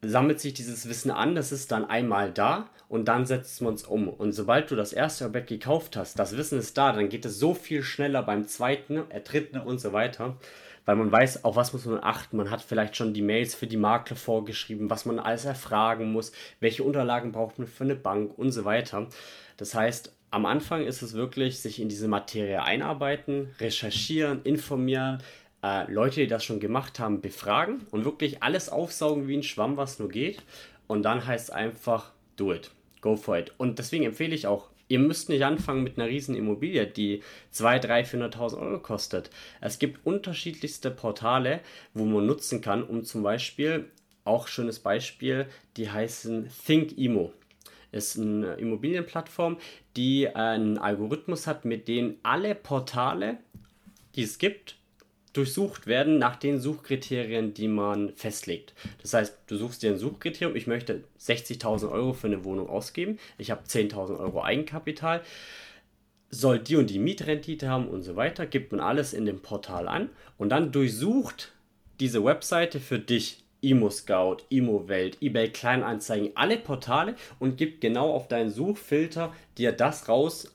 sammelt 0.02 0.40
sich 0.40 0.54
dieses 0.54 0.88
Wissen 0.88 1.10
an, 1.10 1.34
das 1.34 1.52
ist 1.52 1.70
dann 1.70 1.84
einmal 1.84 2.32
da 2.32 2.68
und 2.88 3.06
dann 3.06 3.24
setzt 3.24 3.62
man 3.62 3.74
es 3.74 3.84
um. 3.84 4.08
Und 4.08 4.32
sobald 4.32 4.70
du 4.70 4.76
das 4.76 4.92
erste 4.92 5.26
Objekt 5.26 5.48
gekauft 5.48 5.96
hast, 5.96 6.18
das 6.18 6.36
Wissen 6.36 6.58
ist 6.58 6.76
da, 6.76 6.92
dann 6.92 7.08
geht 7.08 7.24
es 7.24 7.38
so 7.38 7.54
viel 7.54 7.82
schneller 7.82 8.22
beim 8.22 8.46
zweiten, 8.46 9.10
äh, 9.10 9.20
dritten 9.20 9.58
und 9.58 9.80
so 9.80 9.92
weiter 9.92 10.36
weil 10.84 10.96
man 10.96 11.12
weiß, 11.12 11.44
auf 11.44 11.56
was 11.56 11.72
muss 11.72 11.84
man 11.84 12.02
achten. 12.02 12.36
Man 12.36 12.50
hat 12.50 12.62
vielleicht 12.62 12.96
schon 12.96 13.14
die 13.14 13.22
Mails 13.22 13.54
für 13.54 13.66
die 13.66 13.76
Makler 13.76 14.16
vorgeschrieben, 14.16 14.90
was 14.90 15.04
man 15.04 15.18
alles 15.18 15.44
erfragen 15.44 16.12
muss, 16.12 16.32
welche 16.60 16.82
Unterlagen 16.82 17.32
braucht 17.32 17.58
man 17.58 17.68
für 17.68 17.84
eine 17.84 17.94
Bank 17.94 18.36
und 18.36 18.52
so 18.52 18.64
weiter. 18.64 19.06
Das 19.56 19.74
heißt, 19.74 20.12
am 20.30 20.46
Anfang 20.46 20.84
ist 20.84 21.02
es 21.02 21.12
wirklich, 21.12 21.60
sich 21.60 21.80
in 21.80 21.88
diese 21.88 22.08
Materie 22.08 22.62
einarbeiten, 22.62 23.50
recherchieren, 23.60 24.42
informieren, 24.44 25.22
äh, 25.62 25.90
Leute, 25.90 26.20
die 26.20 26.26
das 26.26 26.44
schon 26.44 26.60
gemacht 26.60 26.98
haben, 26.98 27.20
befragen 27.20 27.86
und 27.90 28.04
wirklich 28.04 28.42
alles 28.42 28.68
aufsaugen 28.68 29.28
wie 29.28 29.36
ein 29.36 29.42
Schwamm, 29.42 29.76
was 29.76 29.98
nur 29.98 30.08
geht. 30.08 30.42
Und 30.86 31.02
dann 31.02 31.26
heißt 31.26 31.48
es 31.48 31.54
einfach, 31.54 32.12
do 32.36 32.52
it, 32.52 32.70
go 33.00 33.16
for 33.16 33.38
it. 33.38 33.52
Und 33.58 33.78
deswegen 33.78 34.04
empfehle 34.04 34.34
ich 34.34 34.46
auch 34.46 34.72
Ihr 34.92 34.98
müsst 34.98 35.30
nicht 35.30 35.42
anfangen 35.42 35.82
mit 35.82 35.98
einer 35.98 36.06
riesen 36.06 36.36
Immobilie, 36.36 36.86
die 36.86 37.22
2, 37.52 37.78
3, 37.78 38.02
400.000 38.02 38.58
Euro 38.60 38.78
kostet. 38.78 39.30
Es 39.62 39.78
gibt 39.78 40.04
unterschiedlichste 40.04 40.90
Portale, 40.90 41.60
wo 41.94 42.04
man 42.04 42.26
nutzen 42.26 42.60
kann, 42.60 42.82
um 42.82 43.02
zum 43.02 43.22
Beispiel, 43.22 43.86
auch 44.24 44.48
schönes 44.48 44.80
Beispiel, 44.80 45.46
die 45.78 45.90
heißen 45.90 46.50
ThinkImo. 46.66 47.32
Ist 47.90 48.18
eine 48.18 48.56
Immobilienplattform, 48.56 49.56
die 49.96 50.28
einen 50.28 50.76
Algorithmus 50.76 51.46
hat, 51.46 51.64
mit 51.64 51.88
dem 51.88 52.16
alle 52.22 52.54
Portale, 52.54 53.38
die 54.14 54.24
es 54.24 54.36
gibt, 54.36 54.76
durchsucht 55.32 55.86
werden 55.86 56.18
nach 56.18 56.36
den 56.36 56.60
Suchkriterien, 56.60 57.54
die 57.54 57.68
man 57.68 58.12
festlegt. 58.14 58.74
Das 59.00 59.14
heißt, 59.14 59.38
du 59.46 59.56
suchst 59.56 59.82
dir 59.82 59.92
ein 59.92 59.98
Suchkriterium, 59.98 60.56
ich 60.56 60.66
möchte 60.66 61.04
60.000 61.20 61.90
Euro 61.90 62.12
für 62.12 62.26
eine 62.26 62.44
Wohnung 62.44 62.68
ausgeben, 62.68 63.18
ich 63.38 63.50
habe 63.50 63.62
10.000 63.64 64.18
Euro 64.18 64.42
Eigenkapital, 64.42 65.22
soll 66.30 66.58
die 66.58 66.76
und 66.76 66.90
die 66.90 66.98
Mietrendite 66.98 67.68
haben 67.68 67.88
und 67.88 68.02
so 68.02 68.16
weiter, 68.16 68.46
gibt 68.46 68.72
man 68.72 68.80
alles 68.80 69.12
in 69.12 69.26
dem 69.26 69.40
Portal 69.40 69.88
an 69.88 70.10
und 70.38 70.50
dann 70.50 70.72
durchsucht 70.72 71.52
diese 72.00 72.24
Webseite 72.24 72.80
für 72.80 72.98
dich. 72.98 73.38
Imo 73.64 73.90
Scout, 73.90 74.38
Imo 74.48 74.88
Welt, 74.88 75.18
eBay 75.20 75.48
Kleinanzeigen, 75.48 76.32
alle 76.34 76.58
Portale 76.58 77.14
und 77.38 77.56
gibt 77.56 77.80
genau 77.80 78.12
auf 78.12 78.26
deinen 78.26 78.50
Suchfilter 78.50 79.32
dir 79.56 79.70
das 79.70 80.08
raus 80.08 80.52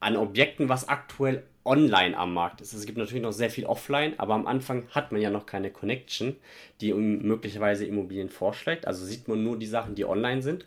an 0.00 0.16
Objekten, 0.16 0.68
was 0.68 0.88
aktuell 0.88 1.44
online 1.68 2.16
am 2.16 2.34
Markt 2.34 2.60
ist. 2.60 2.72
Es 2.72 2.86
gibt 2.86 2.98
natürlich 2.98 3.22
noch 3.22 3.32
sehr 3.32 3.50
viel 3.50 3.66
offline, 3.66 4.14
aber 4.16 4.34
am 4.34 4.46
Anfang 4.46 4.88
hat 4.90 5.12
man 5.12 5.20
ja 5.20 5.30
noch 5.30 5.46
keine 5.46 5.70
Connection, 5.70 6.36
die 6.80 6.92
möglicherweise 6.92 7.84
Immobilien 7.84 8.30
vorschlägt. 8.30 8.86
Also 8.86 9.04
sieht 9.04 9.28
man 9.28 9.44
nur 9.44 9.58
die 9.58 9.66
Sachen, 9.66 9.94
die 9.94 10.04
online 10.04 10.42
sind. 10.42 10.66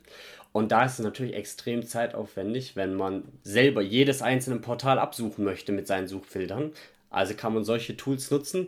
Und 0.53 0.71
da 0.71 0.85
ist 0.85 0.93
es 0.93 0.99
natürlich 0.99 1.33
extrem 1.33 1.85
zeitaufwendig, 1.85 2.75
wenn 2.75 2.95
man 2.95 3.23
selber 3.43 3.81
jedes 3.81 4.21
einzelne 4.21 4.59
Portal 4.59 4.99
absuchen 4.99 5.43
möchte 5.43 5.71
mit 5.71 5.87
seinen 5.87 6.07
Suchfiltern. 6.07 6.71
Also 7.09 7.33
kann 7.33 7.53
man 7.53 7.63
solche 7.63 7.97
Tools 7.97 8.29
nutzen. 8.31 8.67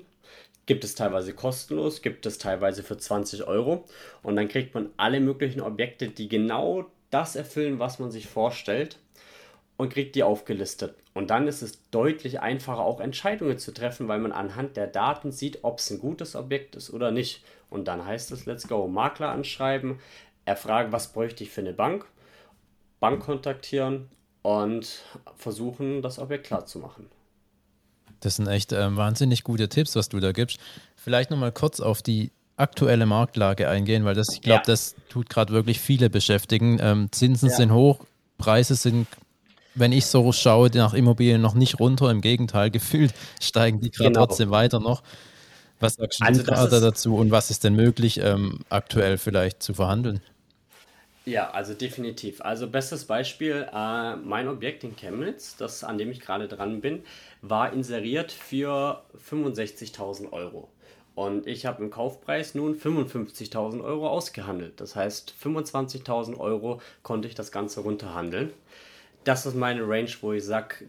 Gibt 0.65 0.86
es 0.86 0.96
teilweise 0.96 1.34
kostenlos, 1.34 2.02
gibt 2.02 2.26
es 2.26 2.38
teilweise 2.38 2.84
für 2.84 2.98
20 2.98 3.43
Euro. 3.48 3.84
Und 4.24 4.38
dann 4.38 4.48
kriegt 4.48 4.74
man 4.74 4.89
alle 4.98 5.19
möglichen 5.19 5.62
Objekte, 5.62 6.08
die 6.08 6.30
genau 6.30 6.86
das 7.12 7.36
erfüllen, 7.36 7.80
was 7.80 8.00
man 8.00 8.12
sich 8.12 8.28
vorstellt 8.28 8.98
und 9.84 9.89
kriegt 9.89 10.15
die 10.15 10.24
aufgelistet. 10.24 10.96
Und 11.13 11.30
dann 11.30 11.48
ist 11.48 11.62
es 11.62 11.89
deutlich 11.91 12.39
einfacher, 12.39 12.80
auch 12.80 13.00
Entscheidungen 13.00 13.60
zu 13.60 13.74
treffen, 13.74 14.08
weil 14.08 14.19
man 14.19 14.32
anhand 14.32 14.78
der 14.78 14.88
Daten 14.88 15.32
sieht, 15.32 15.60
ob 15.63 15.80
es 15.80 15.91
ein 15.91 16.00
gutes 16.00 16.36
Objekt 16.36 16.76
ist 16.76 16.91
oder 16.91 17.12
nicht. 17.12 17.43
Und 17.69 17.88
dann 17.88 18.06
heißt 18.06 18.32
es, 18.32 18.46
let's 18.46 18.67
go, 18.67 18.88
Makler 18.88 19.30
anschreiben, 19.30 20.00
erfragen, 20.46 20.91
was 20.91 21.12
bräuchte 21.12 21.43
ich 21.43 21.52
für 21.52 21.62
eine 21.62 21.74
Bank, 21.74 22.06
Bank 23.00 23.22
kontaktieren 23.22 24.10
und 24.41 25.04
versuchen, 25.36 26.02
das 26.02 26.17
Objekt 26.17 26.48
klar 26.48 26.65
zu 26.65 26.80
machen. 26.80 27.10
Das 28.22 28.38
sind 28.38 28.48
echt 28.48 28.72
äh, 28.72 28.96
wahnsinnig 28.96 29.43
gute 29.43 29.67
Tipps, 29.67 29.96
was 29.98 30.08
du 30.08 30.22
da 30.22 30.32
gibst. 30.32 30.60
Vielleicht 30.96 31.30
nochmal 31.30 31.52
kurz 31.52 31.82
auf 31.82 32.02
die 32.02 32.32
aktuelle 32.56 33.06
Marktlage 33.06 33.67
eingehen, 33.67 34.06
weil 34.06 34.15
das, 34.15 34.28
ich 34.34 34.41
glaube, 34.41 34.62
ja. 34.62 34.67
das 34.67 34.96
tut 35.10 35.30
gerade 35.30 35.52
wirklich 35.52 35.82
viele 35.82 36.10
beschäftigen. 36.10 36.78
Ähm, 36.80 37.10
Zinsen 37.12 37.50
ja. 37.50 37.56
sind 37.56 37.74
hoch, 37.74 38.06
Preise 38.38 38.76
sind 38.76 39.08
wenn 39.75 39.91
ich 39.91 40.05
so 40.05 40.31
schaue, 40.31 40.69
nach 40.73 40.93
Immobilien 40.93 41.41
noch 41.41 41.55
nicht 41.55 41.79
runter. 41.79 42.09
Im 42.12 42.21
Gegenteil, 42.21 42.71
gefühlt 42.71 43.13
steigen 43.41 43.79
die 43.79 43.91
gerade 43.91 44.12
genau. 44.12 44.25
trotzdem 44.25 44.51
weiter 44.51 44.79
noch. 44.79 45.03
Was 45.79 45.95
sagst 45.95 46.21
du 46.21 46.25
also 46.25 46.43
gerade 46.43 46.79
dazu 46.79 47.17
und 47.17 47.31
was 47.31 47.49
ist 47.49 47.63
denn 47.63 47.75
möglich, 47.75 48.19
ähm, 48.23 48.59
aktuell 48.69 49.17
vielleicht 49.17 49.62
zu 49.62 49.73
verhandeln? 49.73 50.21
Ja, 51.25 51.51
also 51.51 51.73
definitiv. 51.73 52.41
Also 52.41 52.69
bestes 52.69 53.05
Beispiel, 53.05 53.67
äh, 53.73 54.15
mein 54.17 54.47
Objekt 54.47 54.83
in 54.83 54.95
Chemnitz, 54.95 55.55
das 55.55 55.83
an 55.83 55.97
dem 55.97 56.12
ich 56.12 56.19
gerade 56.19 56.47
dran 56.47 56.81
bin, 56.81 57.03
war 57.41 57.71
inseriert 57.71 58.31
für 58.31 59.03
65.000 59.29 60.31
Euro. 60.31 60.69
Und 61.15 61.47
ich 61.47 61.65
habe 61.65 61.83
im 61.83 61.91
Kaufpreis 61.91 62.55
nun 62.55 62.75
55.000 62.75 63.83
Euro 63.83 64.09
ausgehandelt. 64.09 64.81
Das 64.81 64.95
heißt, 64.95 65.33
25.000 65.41 66.38
Euro 66.39 66.81
konnte 67.03 67.27
ich 67.27 67.36
das 67.36 67.51
Ganze 67.51 67.81
runterhandeln 67.81 68.51
das 69.23 69.45
ist 69.45 69.55
meine 69.55 69.88
Range, 69.88 70.12
wo 70.21 70.33
ich 70.33 70.43
sage, 70.43 70.86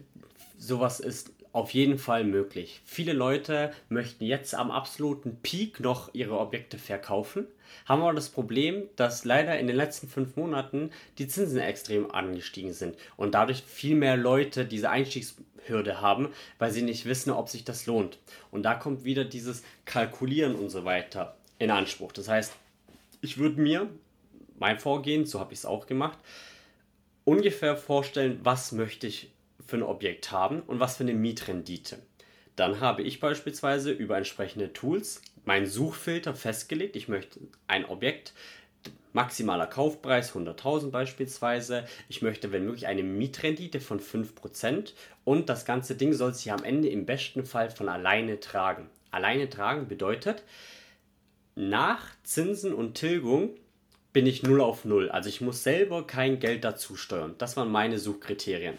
sowas 0.57 0.99
ist 0.99 1.31
auf 1.55 1.73
jeden 1.73 1.97
Fall 1.97 2.25
möglich. 2.25 2.81
Viele 2.83 3.13
Leute 3.13 3.71
möchten 3.87 4.25
jetzt 4.25 4.53
am 4.53 4.71
absoluten 4.71 5.37
Peak 5.41 5.79
noch 5.79 6.13
ihre 6.13 6.37
Objekte 6.37 6.77
verkaufen, 6.77 7.47
haben 7.85 8.01
aber 8.01 8.13
das 8.13 8.27
Problem, 8.27 8.83
dass 8.97 9.23
leider 9.23 9.57
in 9.57 9.67
den 9.67 9.75
letzten 9.77 10.09
fünf 10.09 10.35
Monaten 10.35 10.91
die 11.17 11.29
Zinsen 11.29 11.59
extrem 11.59 12.11
angestiegen 12.11 12.73
sind 12.73 12.97
und 13.15 13.35
dadurch 13.35 13.63
viel 13.63 13.95
mehr 13.95 14.17
Leute 14.17 14.65
diese 14.65 14.89
Einstiegshürde 14.89 16.01
haben, 16.01 16.27
weil 16.59 16.71
sie 16.71 16.81
nicht 16.81 17.05
wissen, 17.05 17.31
ob 17.31 17.47
sich 17.47 17.63
das 17.63 17.85
lohnt. 17.85 18.17
Und 18.51 18.63
da 18.63 18.75
kommt 18.75 19.05
wieder 19.05 19.23
dieses 19.23 19.63
Kalkulieren 19.85 20.55
und 20.55 20.69
so 20.69 20.83
weiter 20.83 21.37
in 21.57 21.71
Anspruch. 21.71 22.11
Das 22.11 22.27
heißt, 22.27 22.51
ich 23.21 23.37
würde 23.37 23.61
mir 23.61 23.89
mein 24.59 24.77
Vorgehen, 24.77 25.25
so 25.25 25.39
habe 25.39 25.53
ich 25.53 25.59
es 25.59 25.65
auch 25.65 25.87
gemacht, 25.87 26.17
ungefähr 27.25 27.75
vorstellen, 27.75 28.39
was 28.43 28.71
möchte 28.71 29.07
ich 29.07 29.31
für 29.65 29.77
ein 29.77 29.83
Objekt 29.83 30.31
haben 30.31 30.61
und 30.61 30.79
was 30.79 30.97
für 30.97 31.03
eine 31.03 31.13
Mietrendite. 31.13 31.97
Dann 32.55 32.79
habe 32.79 33.01
ich 33.01 33.19
beispielsweise 33.19 33.91
über 33.91 34.15
entsprechende 34.15 34.71
Tools 34.71 35.21
meinen 35.43 35.65
Suchfilter 35.65 36.33
festgelegt. 36.33 36.95
Ich 36.95 37.07
möchte 37.07 37.39
ein 37.67 37.85
Objekt, 37.85 38.33
maximaler 39.11 39.67
Kaufpreis 39.67 40.33
100.000 40.33 40.91
beispielsweise. 40.91 41.85
Ich 42.07 42.21
möchte, 42.21 42.51
wenn 42.51 42.65
möglich, 42.65 42.87
eine 42.87 43.03
Mietrendite 43.03 43.79
von 43.79 43.99
5% 43.99 44.93
und 45.23 45.49
das 45.49 45.65
ganze 45.65 45.95
Ding 45.95 46.13
soll 46.13 46.33
sich 46.33 46.51
am 46.51 46.63
Ende 46.63 46.89
im 46.89 47.05
besten 47.05 47.45
Fall 47.45 47.69
von 47.69 47.89
alleine 47.89 48.39
tragen. 48.39 48.89
Alleine 49.11 49.49
tragen 49.49 49.87
bedeutet, 49.87 50.43
nach 51.55 52.05
Zinsen 52.23 52.73
und 52.73 52.95
Tilgung 52.95 53.55
bin 54.15 54.27
ich 54.27 54.43
0 54.43 54.61
auf 54.61 54.85
0. 54.85 55.09
Also 55.09 55.27
ich 55.27 55.41
muss 55.41 55.61
selber 55.61 56.07
kein 56.07 56.39
Geld 56.39 56.63
dazu 56.63 56.95
steuern. 56.95 57.35
Das 57.37 57.57
waren 57.57 57.69
meine 57.69 57.99
Suchkriterien. 57.99 58.77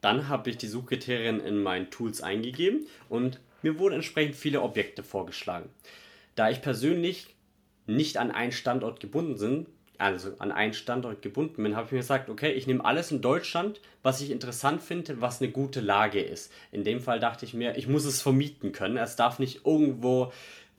Dann 0.00 0.28
habe 0.28 0.48
ich 0.48 0.58
die 0.58 0.68
Suchkriterien 0.68 1.40
in 1.40 1.60
meinen 1.60 1.90
Tools 1.90 2.22
eingegeben 2.22 2.86
und 3.08 3.40
mir 3.62 3.80
wurden 3.80 3.96
entsprechend 3.96 4.36
viele 4.36 4.62
Objekte 4.62 5.02
vorgeschlagen. 5.02 5.70
Da 6.36 6.50
ich 6.50 6.62
persönlich 6.62 7.34
nicht 7.86 8.16
an 8.16 8.30
einen 8.30 8.52
Standort 8.52 9.00
gebunden 9.00 9.40
bin, 9.40 9.66
also 9.98 10.30
an 10.38 10.52
einen 10.52 10.72
Standort 10.72 11.20
gebunden 11.20 11.60
bin, 11.60 11.74
habe 11.74 11.86
ich 11.86 11.92
mir 11.92 11.98
gesagt, 11.98 12.30
okay, 12.30 12.52
ich 12.52 12.68
nehme 12.68 12.84
alles 12.84 13.10
in 13.10 13.20
Deutschland, 13.20 13.80
was 14.04 14.20
ich 14.20 14.30
interessant 14.30 14.82
finde, 14.82 15.20
was 15.20 15.42
eine 15.42 15.50
gute 15.50 15.80
Lage 15.80 16.20
ist. 16.20 16.52
In 16.70 16.84
dem 16.84 17.00
Fall 17.00 17.18
dachte 17.18 17.44
ich 17.44 17.54
mir, 17.54 17.76
ich 17.76 17.88
muss 17.88 18.04
es 18.04 18.22
vermieten 18.22 18.70
können. 18.70 18.96
Es 18.96 19.16
darf 19.16 19.40
nicht 19.40 19.66
irgendwo 19.66 20.32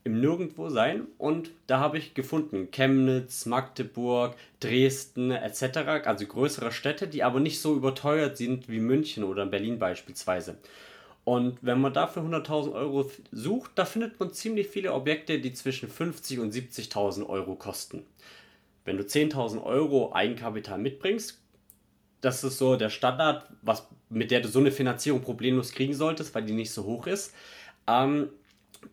im 0.04 0.20
Nirgendwo 0.20 0.68
sein 0.68 1.06
und 1.18 1.50
da 1.66 1.78
habe 1.78 1.98
ich 1.98 2.14
gefunden 2.14 2.70
Chemnitz, 2.70 3.46
Magdeburg, 3.46 4.34
Dresden 4.60 5.30
etc., 5.30 6.04
also 6.04 6.26
größere 6.26 6.72
Städte, 6.72 7.06
die 7.06 7.22
aber 7.22 7.40
nicht 7.40 7.60
so 7.60 7.76
überteuert 7.76 8.36
sind 8.36 8.68
wie 8.68 8.80
München 8.80 9.24
oder 9.24 9.46
Berlin 9.46 9.78
beispielsweise. 9.78 10.56
Und 11.24 11.58
wenn 11.62 11.80
man 11.80 11.92
dafür 11.92 12.22
100.000 12.22 12.72
Euro 12.72 13.10
sucht, 13.30 13.72
da 13.76 13.84
findet 13.84 14.18
man 14.18 14.32
ziemlich 14.32 14.66
viele 14.66 14.92
Objekte, 14.92 15.38
die 15.38 15.52
zwischen 15.52 15.88
50.000 15.88 16.40
und 16.40 16.52
70.000 16.52 17.28
Euro 17.28 17.54
kosten. 17.54 18.04
Wenn 18.84 18.96
du 18.96 19.04
10.000 19.04 19.62
Euro 19.62 20.12
Eigenkapital 20.12 20.78
mitbringst, 20.78 21.38
das 22.20 22.42
ist 22.42 22.58
so 22.58 22.76
der 22.76 22.90
Standard, 22.90 23.48
was, 23.62 23.86
mit 24.08 24.32
der 24.32 24.40
du 24.40 24.48
so 24.48 24.58
eine 24.58 24.72
Finanzierung 24.72 25.22
problemlos 25.22 25.72
kriegen 25.72 25.94
solltest, 25.94 26.34
weil 26.34 26.44
die 26.44 26.52
nicht 26.52 26.72
so 26.72 26.84
hoch 26.84 27.06
ist. 27.06 27.34
Ähm, 27.86 28.30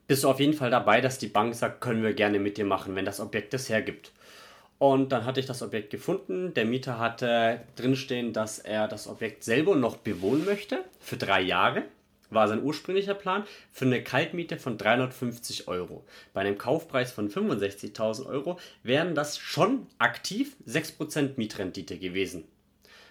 bist 0.08 0.23
du 0.23 0.30
auf 0.30 0.39
jeden 0.39 0.54
Fall 0.54 0.71
dabei, 0.71 1.02
dass 1.02 1.17
die 1.17 1.28
Bank 1.28 1.56
sagt, 1.56 1.82
können 1.82 2.04
wir 2.04 2.13
gerne 2.13 2.39
mit 2.39 2.58
dir 2.58 2.65
machen, 2.65 2.95
wenn 2.95 3.06
das 3.06 3.19
Objekt 3.19 3.54
es 3.54 3.69
hergibt. 3.69 4.12
Und 4.80 5.12
dann 5.12 5.25
hatte 5.25 5.41
ich 5.41 5.45
das 5.45 5.62
Objekt 5.62 5.89
gefunden. 5.89 6.54
Der 6.54 6.65
Mieter 6.65 6.97
hatte 6.99 7.62
drinstehen, 7.75 8.32
dass 8.32 8.60
er 8.60 8.88
das 8.88 9.08
Objekt 9.08 9.43
selber 9.43 9.75
noch 9.75 9.97
bewohnen 9.97 10.45
möchte 10.45 10.86
für 10.99 11.17
drei 11.17 11.41
Jahre. 11.41 11.84
War 12.30 12.47
sein 12.47 12.63
ursprünglicher 12.63 13.15
Plan 13.15 13.43
für 13.71 13.86
eine 13.86 14.04
Kaltmiete 14.04 14.58
von 14.58 14.78
350 14.78 15.67
Euro. 15.67 16.06
Bei 16.34 16.41
einem 16.41 16.58
Kaufpreis 16.58 17.12
von 17.12 17.30
65.000 17.30 18.25
Euro 18.28 18.58
wären 18.84 19.15
das 19.15 19.38
schon 19.38 19.88
aktiv 19.97 20.56
6% 20.67 21.32
Mietrendite 21.38 21.97
gewesen. 21.97 22.45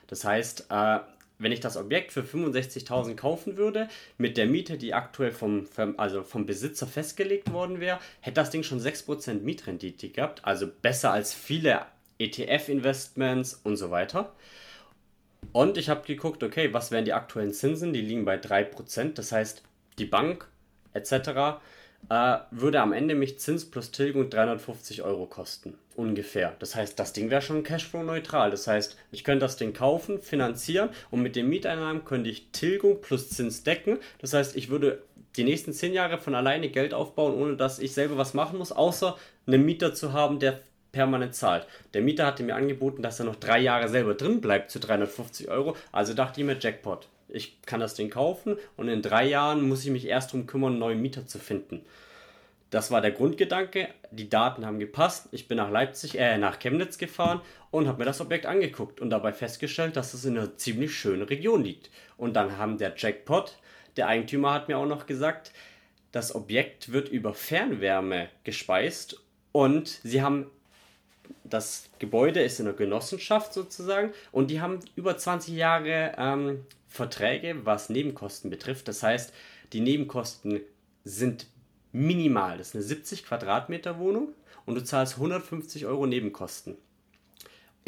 Das 0.06 0.24
heißt, 0.24 0.68
äh, 0.70 1.00
wenn 1.38 1.52
ich 1.52 1.60
das 1.60 1.76
Objekt 1.76 2.12
für 2.12 2.22
65.000 2.22 3.14
kaufen 3.14 3.56
würde, 3.56 3.88
mit 4.16 4.36
der 4.36 4.46
Miete, 4.46 4.76
die 4.76 4.94
aktuell 4.94 5.32
vom, 5.32 5.66
also 5.96 6.22
vom 6.22 6.46
Besitzer 6.46 6.86
festgelegt 6.86 7.52
worden 7.52 7.80
wäre, 7.80 7.98
hätte 8.20 8.34
das 8.34 8.50
Ding 8.50 8.62
schon 8.62 8.80
6% 8.80 9.40
Mietrendite 9.40 10.08
gehabt, 10.08 10.44
also 10.44 10.66
besser 10.66 11.12
als 11.12 11.32
viele 11.32 11.86
ETF-Investments 12.18 13.60
und 13.62 13.76
so 13.76 13.90
weiter. 13.90 14.32
Und 15.52 15.78
ich 15.78 15.88
habe 15.88 16.06
geguckt, 16.06 16.42
okay, 16.42 16.72
was 16.72 16.90
wären 16.90 17.04
die 17.04 17.12
aktuellen 17.12 17.52
Zinsen? 17.52 17.92
Die 17.92 18.00
liegen 18.00 18.24
bei 18.24 18.36
3%, 18.36 19.14
das 19.14 19.32
heißt, 19.32 19.62
die 19.98 20.04
Bank 20.04 20.48
etc 20.92 21.60
äh, 22.08 22.38
würde 22.50 22.80
am 22.80 22.92
Ende 22.92 23.14
mich 23.14 23.38
Zins 23.38 23.64
plus 23.64 23.90
Tilgung 23.90 24.30
350 24.30 25.02
Euro 25.02 25.26
kosten. 25.26 25.74
Ungefähr. 25.94 26.54
Das 26.58 26.74
heißt, 26.74 26.98
das 26.98 27.12
Ding 27.12 27.30
wäre 27.30 27.42
schon 27.42 27.64
Cashflow-neutral. 27.64 28.50
Das 28.50 28.66
heißt, 28.66 28.96
ich 29.10 29.24
könnte 29.24 29.44
das 29.44 29.56
Ding 29.56 29.72
kaufen, 29.72 30.20
finanzieren 30.20 30.90
und 31.10 31.22
mit 31.22 31.36
den 31.36 31.48
Mieteinnahmen 31.48 32.04
könnte 32.04 32.30
ich 32.30 32.50
Tilgung 32.50 33.00
plus 33.00 33.30
Zins 33.30 33.62
decken. 33.62 33.98
Das 34.20 34.32
heißt, 34.32 34.56
ich 34.56 34.70
würde 34.70 35.02
die 35.36 35.44
nächsten 35.44 35.72
10 35.72 35.92
Jahre 35.92 36.18
von 36.18 36.34
alleine 36.34 36.68
Geld 36.70 36.94
aufbauen, 36.94 37.34
ohne 37.34 37.56
dass 37.56 37.78
ich 37.78 37.92
selber 37.92 38.16
was 38.16 38.34
machen 38.34 38.58
muss, 38.58 38.72
außer 38.72 39.16
einen 39.46 39.64
Mieter 39.64 39.94
zu 39.94 40.12
haben, 40.12 40.38
der 40.38 40.60
permanent 40.92 41.34
zahlt. 41.34 41.66
Der 41.94 42.00
Mieter 42.00 42.26
hatte 42.26 42.42
mir 42.42 42.54
angeboten, 42.54 43.02
dass 43.02 43.20
er 43.20 43.26
noch 43.26 43.36
drei 43.36 43.58
Jahre 43.58 43.88
selber 43.88 44.14
drin 44.14 44.40
bleibt 44.40 44.70
zu 44.70 44.80
350 44.80 45.48
Euro. 45.48 45.76
Also 45.92 46.14
dachte 46.14 46.40
ich 46.40 46.46
mir, 46.46 46.56
Jackpot 46.58 47.08
ich 47.28 47.60
kann 47.62 47.80
das 47.80 47.94
Ding 47.94 48.10
kaufen 48.10 48.56
und 48.76 48.88
in 48.88 49.02
drei 49.02 49.26
Jahren 49.26 49.68
muss 49.68 49.84
ich 49.84 49.90
mich 49.90 50.06
erst 50.06 50.30
darum 50.30 50.46
kümmern, 50.46 50.72
einen 50.72 50.80
neuen 50.80 51.02
Mieter 51.02 51.26
zu 51.26 51.38
finden. 51.38 51.84
Das 52.70 52.90
war 52.90 53.00
der 53.00 53.12
Grundgedanke. 53.12 53.88
Die 54.10 54.28
Daten 54.28 54.66
haben 54.66 54.78
gepasst. 54.78 55.28
Ich 55.32 55.48
bin 55.48 55.56
nach 55.56 55.70
Leipzig, 55.70 56.18
äh, 56.18 56.36
nach 56.36 56.58
Chemnitz 56.58 56.98
gefahren 56.98 57.40
und 57.70 57.88
habe 57.88 57.98
mir 57.98 58.04
das 58.04 58.20
Objekt 58.20 58.44
angeguckt 58.44 59.00
und 59.00 59.10
dabei 59.10 59.32
festgestellt, 59.32 59.96
dass 59.96 60.12
es 60.12 60.24
in 60.24 60.36
einer 60.36 60.56
ziemlich 60.56 60.94
schönen 60.94 61.22
Region 61.22 61.64
liegt. 61.64 61.90
Und 62.18 62.34
dann 62.34 62.58
haben 62.58 62.76
der 62.76 62.94
Jackpot, 62.96 63.58
der 63.96 64.08
Eigentümer 64.08 64.52
hat 64.52 64.68
mir 64.68 64.76
auch 64.76 64.86
noch 64.86 65.06
gesagt, 65.06 65.52
das 66.12 66.34
Objekt 66.34 66.92
wird 66.92 67.08
über 67.08 67.34
Fernwärme 67.34 68.28
gespeist 68.44 69.20
und 69.52 69.88
sie 69.88 70.22
haben 70.22 70.50
das 71.44 71.88
Gebäude 71.98 72.40
ist 72.42 72.60
in 72.60 72.66
einer 72.66 72.76
Genossenschaft 72.76 73.52
sozusagen 73.52 74.12
und 74.32 74.50
die 74.50 74.60
haben 74.60 74.80
über 74.96 75.16
20 75.16 75.54
Jahre 75.54 76.12
ähm, 76.16 76.64
Verträge, 76.88 77.64
was 77.64 77.90
Nebenkosten 77.90 78.50
betrifft. 78.50 78.88
Das 78.88 79.02
heißt, 79.02 79.32
die 79.72 79.80
Nebenkosten 79.80 80.60
sind 81.04 81.46
minimal. 81.92 82.58
Das 82.58 82.68
ist 82.68 82.74
eine 82.74 82.84
70 82.84 83.24
Quadratmeter 83.24 83.98
Wohnung 83.98 84.34
und 84.66 84.74
du 84.74 84.84
zahlst 84.84 85.14
150 85.14 85.86
Euro 85.86 86.06
Nebenkosten 86.06 86.76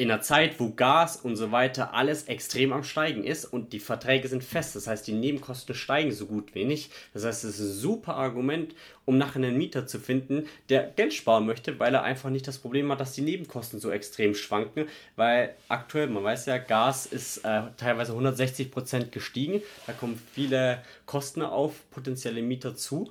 in 0.01 0.11
einer 0.11 0.23
Zeit, 0.23 0.59
wo 0.59 0.71
Gas 0.71 1.19
und 1.19 1.37
so 1.37 1.53
weiter 1.53 1.93
alles 1.93 2.23
extrem 2.23 2.73
am 2.73 2.85
Steigen 2.85 3.23
ist 3.23 3.45
und 3.45 3.75
die 3.75 3.81
Verträge 3.81 4.29
sind 4.29 4.43
fest, 4.43 4.75
das 4.75 4.87
heißt, 4.87 5.07
die 5.07 5.13
Nebenkosten 5.13 5.75
steigen 5.75 6.11
so 6.11 6.25
gut 6.25 6.55
wenig. 6.55 6.89
Das 7.13 7.27
heißt, 7.27 7.45
es 7.45 7.61
ist 7.61 7.61
ein 7.61 7.79
super 7.81 8.15
Argument, 8.15 8.75
um 9.05 9.19
nachher 9.19 9.37
einen 9.37 9.59
Mieter 9.59 9.87
zu 9.87 9.99
finden, 9.99 10.49
der 10.71 10.85
Geld 10.85 11.13
sparen 11.13 11.45
möchte, 11.45 11.79
weil 11.79 11.93
er 11.93 12.03
einfach 12.03 12.31
nicht 12.31 12.49
das 12.49 12.57
Problem 12.57 12.91
hat, 12.91 13.01
dass 13.01 13.13
die 13.13 13.21
Nebenkosten 13.21 13.79
so 13.79 13.91
extrem 13.91 14.35
schwanken, 14.35 14.89
weil 15.17 15.55
aktuell, 15.69 16.07
man 16.07 16.25
weiß 16.25 16.47
ja, 16.47 16.57
Gas 16.57 17.05
ist 17.05 17.45
äh, 17.45 17.65
teilweise 17.77 18.13
160 18.13 18.71
Prozent 18.71 19.13
gestiegen, 19.13 19.61
da 19.87 19.93
kommen 19.93 20.19
viele 20.33 20.83
Kosten 21.05 21.43
auf 21.43 21.75
potenzielle 21.91 22.41
Mieter 22.41 22.75
zu. 22.75 23.11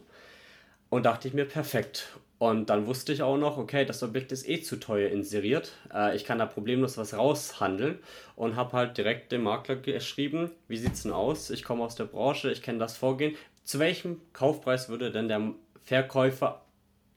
Und 0.90 1.06
dachte 1.06 1.28
ich 1.28 1.36
mir, 1.36 1.46
perfekt. 1.46 2.08
Und 2.40 2.70
dann 2.70 2.88
wusste 2.88 3.12
ich 3.12 3.22
auch 3.22 3.38
noch, 3.38 3.58
okay, 3.58 3.84
das 3.84 4.02
Objekt 4.02 4.32
ist 4.32 4.48
eh 4.48 4.62
zu 4.62 4.78
teuer 4.78 5.10
inseriert. 5.10 5.74
Äh, 5.94 6.16
ich 6.16 6.24
kann 6.24 6.40
da 6.40 6.46
problemlos 6.46 6.98
was 6.98 7.14
raushandeln 7.14 8.00
und 8.38 8.56
habe 8.56 8.72
halt 8.72 8.98
direkt 8.98 9.34
dem 9.34 9.44
Makler 9.44 9.76
geschrieben, 9.76 10.50
wie 10.70 10.78
sieht 10.78 10.94
es 10.94 11.04
denn 11.04 11.12
aus? 11.12 11.50
Ich 11.50 11.64
komme 11.64 11.84
aus 11.84 11.96
der 11.96 12.06
Branche, 12.06 12.50
ich 12.50 12.62
kenne 12.62 12.80
das 12.80 12.96
Vorgehen. 12.96 13.36
Zu 13.66 13.80
welchem 13.80 14.22
Kaufpreis 14.32 14.88
würde 14.88 15.12
denn 15.12 15.28
der 15.28 15.52
Verkäufer 15.84 16.62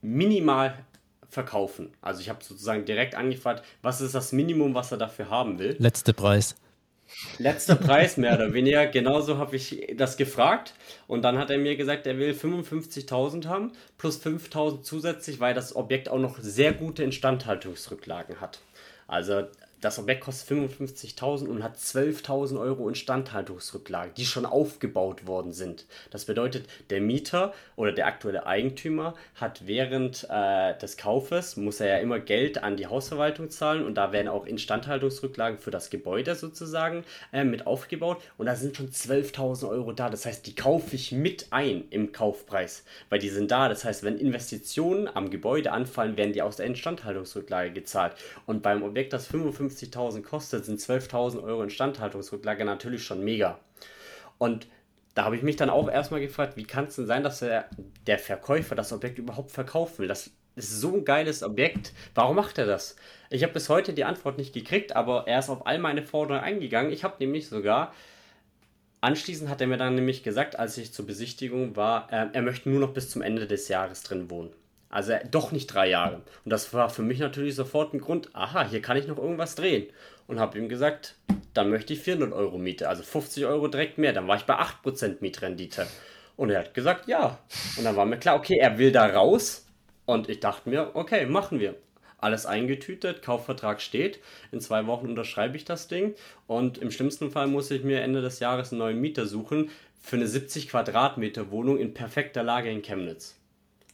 minimal 0.01 0.77
verkaufen? 1.29 1.93
Also 2.01 2.19
ich 2.19 2.29
habe 2.29 2.43
sozusagen 2.43 2.83
direkt 2.83 3.15
angefragt, 3.15 3.63
was 3.81 4.01
ist 4.01 4.13
das 4.13 4.33
Minimum, 4.33 4.75
was 4.75 4.91
er 4.91 4.97
dafür 4.97 5.29
haben 5.29 5.57
will? 5.57 5.77
Letzte 5.79 6.13
Preis. 6.13 6.55
Letzter 7.37 7.75
Preis 7.87 8.17
mehr 8.17 8.35
oder 8.35 8.53
weniger. 8.53 8.87
Genauso 8.87 9.37
habe 9.37 9.55
ich 9.55 9.93
das 9.95 10.17
gefragt. 10.17 10.73
Und 11.07 11.23
dann 11.23 11.37
hat 11.37 11.49
er 11.49 11.57
mir 11.57 11.75
gesagt, 11.75 12.07
er 12.07 12.17
will 12.17 12.33
55.000 12.33 13.47
haben 13.47 13.71
plus 13.97 14.23
5.000 14.23 14.81
zusätzlich, 14.81 15.39
weil 15.39 15.53
das 15.53 15.75
Objekt 15.75 16.09
auch 16.09 16.19
noch 16.19 16.39
sehr 16.39 16.73
gute 16.73 17.03
Instandhaltungsrücklagen 17.03 18.41
hat. 18.41 18.59
Also 19.07 19.43
das 19.83 19.99
Objekt 19.99 20.21
kostet 20.21 20.57
55.000 20.57 21.47
und 21.47 21.61
hat 21.61 21.75
12.000 21.77 22.59
Euro 22.59 22.87
Instandhaltungsrücklagen, 22.87 24.13
die 24.15 24.25
schon 24.25 24.45
aufgebaut 24.45 25.27
worden 25.27 25.51
sind. 25.51 25.85
Das 26.09 26.25
bedeutet, 26.25 26.67
der 26.89 27.01
Mieter 27.01 27.53
oder 27.75 27.91
der 27.91 28.07
aktuelle 28.07 28.45
Eigentümer 28.45 29.13
hat 29.35 29.67
während 29.67 30.25
äh, 30.29 30.77
des 30.77 30.95
Kaufes, 30.95 31.57
muss 31.57 31.81
er 31.81 31.87
ja 31.87 31.97
immer 31.97 32.19
Geld 32.19 32.63
an 32.63 32.77
die 32.77 32.87
Hausverwaltung 32.87 33.49
zahlen 33.49 33.85
und 33.85 33.95
da 33.95 34.13
werden 34.13 34.29
auch 34.29 34.45
Instandhaltungsrücklagen 34.45 35.59
für 35.59 35.71
das 35.71 35.89
Gebäude 35.89 36.35
sozusagen 36.35 37.03
äh, 37.33 37.43
mit 37.43 37.67
aufgebaut 37.67 38.21
und 38.37 38.45
da 38.45 38.55
sind 38.55 38.77
schon 38.77 38.89
12.000 38.89 39.67
Euro 39.67 39.91
da. 39.91 40.09
Das 40.09 40.25
heißt, 40.25 40.47
die 40.47 40.55
kaufe 40.55 40.95
ich 40.95 41.11
mit 41.11 41.47
ein 41.51 41.85
im 41.89 42.13
Kaufpreis, 42.13 42.85
weil 43.09 43.19
die 43.19 43.29
sind 43.29 43.51
da. 43.51 43.67
Das 43.67 43.83
heißt, 43.83 44.03
wenn 44.03 44.17
Investitionen 44.17 45.09
am 45.13 45.29
Gebäude 45.29 45.71
anfallen, 45.73 46.15
werden 46.15 46.31
die 46.31 46.41
aus 46.41 46.55
der 46.55 46.67
Instandhaltungsrücklage 46.67 47.71
gezahlt. 47.71 48.13
Und 48.45 48.61
beim 48.61 48.83
Objekt, 48.83 49.11
das 49.11 49.27
55 49.27 49.72
50.000 49.73 50.21
kostet, 50.21 50.65
sind 50.65 50.79
12.000 50.79 51.43
Euro 51.43 51.63
Instandhaltungsrücklage 51.63 52.65
natürlich 52.65 53.03
schon 53.03 53.23
mega. 53.23 53.59
Und 54.37 54.67
da 55.15 55.25
habe 55.25 55.35
ich 55.35 55.43
mich 55.43 55.55
dann 55.55 55.69
auch 55.69 55.89
erstmal 55.89 56.21
gefragt, 56.21 56.57
wie 56.57 56.63
kann 56.63 56.85
es 56.85 56.95
denn 56.95 57.05
sein, 57.05 57.23
dass 57.23 57.39
der, 57.39 57.69
der 58.07 58.19
Verkäufer 58.19 58.75
das 58.75 58.91
Objekt 58.91 59.19
überhaupt 59.19 59.51
verkaufen 59.51 59.99
will? 59.99 60.07
Das 60.07 60.31
ist 60.55 60.81
so 60.81 60.95
ein 60.95 61.05
geiles 61.05 61.43
Objekt. 61.43 61.93
Warum 62.15 62.35
macht 62.35 62.57
er 62.57 62.65
das? 62.65 62.95
Ich 63.29 63.43
habe 63.43 63.53
bis 63.53 63.69
heute 63.69 63.93
die 63.93 64.05
Antwort 64.05 64.37
nicht 64.37 64.53
gekriegt, 64.53 64.95
aber 64.95 65.27
er 65.27 65.39
ist 65.39 65.49
auf 65.49 65.65
all 65.67 65.79
meine 65.79 66.03
Forderungen 66.03 66.43
eingegangen. 66.43 66.91
Ich 66.91 67.03
habe 67.03 67.15
nämlich 67.19 67.47
sogar 67.47 67.93
Anschließend 69.03 69.49
hat 69.49 69.59
er 69.59 69.67
mir 69.67 69.75
dann 69.75 69.95
nämlich 69.95 70.23
gesagt, 70.23 70.57
als 70.57 70.77
ich 70.77 70.93
zur 70.93 71.05
Besichtigung 71.05 71.75
war, 71.75 72.07
äh, 72.09 72.27
er 72.31 72.41
möchte 72.41 72.69
nur 72.69 72.79
noch 72.79 72.93
bis 72.93 73.09
zum 73.09 73.21
Ende 73.21 73.47
des 73.47 73.67
Jahres 73.67 74.01
drin 74.01 74.29
wohnen. 74.29 74.53
Also 74.93 75.13
doch 75.31 75.51
nicht 75.51 75.73
drei 75.73 75.89
Jahre. 75.89 76.17
Und 76.45 76.51
das 76.51 76.71
war 76.71 76.87
für 76.87 77.01
mich 77.01 77.17
natürlich 77.17 77.55
sofort 77.55 77.95
ein 77.95 77.99
Grund, 77.99 78.29
aha, 78.33 78.69
hier 78.69 78.79
kann 78.79 78.95
ich 78.95 79.07
noch 79.07 79.17
irgendwas 79.17 79.55
drehen. 79.55 79.87
Und 80.27 80.39
habe 80.39 80.59
ihm 80.59 80.69
gesagt, 80.69 81.15
dann 81.55 81.71
möchte 81.71 81.93
ich 81.93 81.99
400 82.01 82.31
Euro 82.31 82.59
Miete, 82.59 82.87
also 82.87 83.01
50 83.01 83.47
Euro 83.47 83.67
direkt 83.67 83.97
mehr. 83.97 84.13
Dann 84.13 84.27
war 84.27 84.35
ich 84.35 84.43
bei 84.43 84.53
8% 84.53 85.17
Mietrendite. 85.21 85.87
Und 86.35 86.51
er 86.51 86.59
hat 86.59 86.75
gesagt, 86.75 87.07
ja. 87.07 87.39
Und 87.75 87.85
dann 87.85 87.95
war 87.95 88.05
mir 88.05 88.19
klar, 88.19 88.35
okay, 88.35 88.59
er 88.59 88.77
will 88.77 88.91
da 88.91 89.07
raus. 89.07 89.65
Und 90.05 90.29
ich 90.29 90.39
dachte 90.39 90.69
mir, 90.69 90.91
okay, 90.93 91.25
machen 91.25 91.59
wir. 91.59 91.73
Alles 92.19 92.45
eingetütet, 92.45 93.23
Kaufvertrag 93.23 93.81
steht. 93.81 94.19
In 94.51 94.61
zwei 94.61 94.85
Wochen 94.85 95.07
unterschreibe 95.07 95.57
ich 95.57 95.65
das 95.65 95.87
Ding. 95.87 96.13
Und 96.45 96.77
im 96.77 96.91
schlimmsten 96.91 97.31
Fall 97.31 97.47
muss 97.47 97.71
ich 97.71 97.83
mir 97.83 98.01
Ende 98.01 98.21
des 98.21 98.39
Jahres 98.39 98.71
einen 98.71 98.79
neuen 98.79 99.01
Mieter 99.01 99.25
suchen 99.25 99.71
für 99.99 100.17
eine 100.17 100.27
70 100.27 100.69
Quadratmeter 100.69 101.49
Wohnung 101.49 101.79
in 101.79 101.95
perfekter 101.95 102.43
Lage 102.43 102.69
in 102.69 102.83
Chemnitz. 102.83 103.39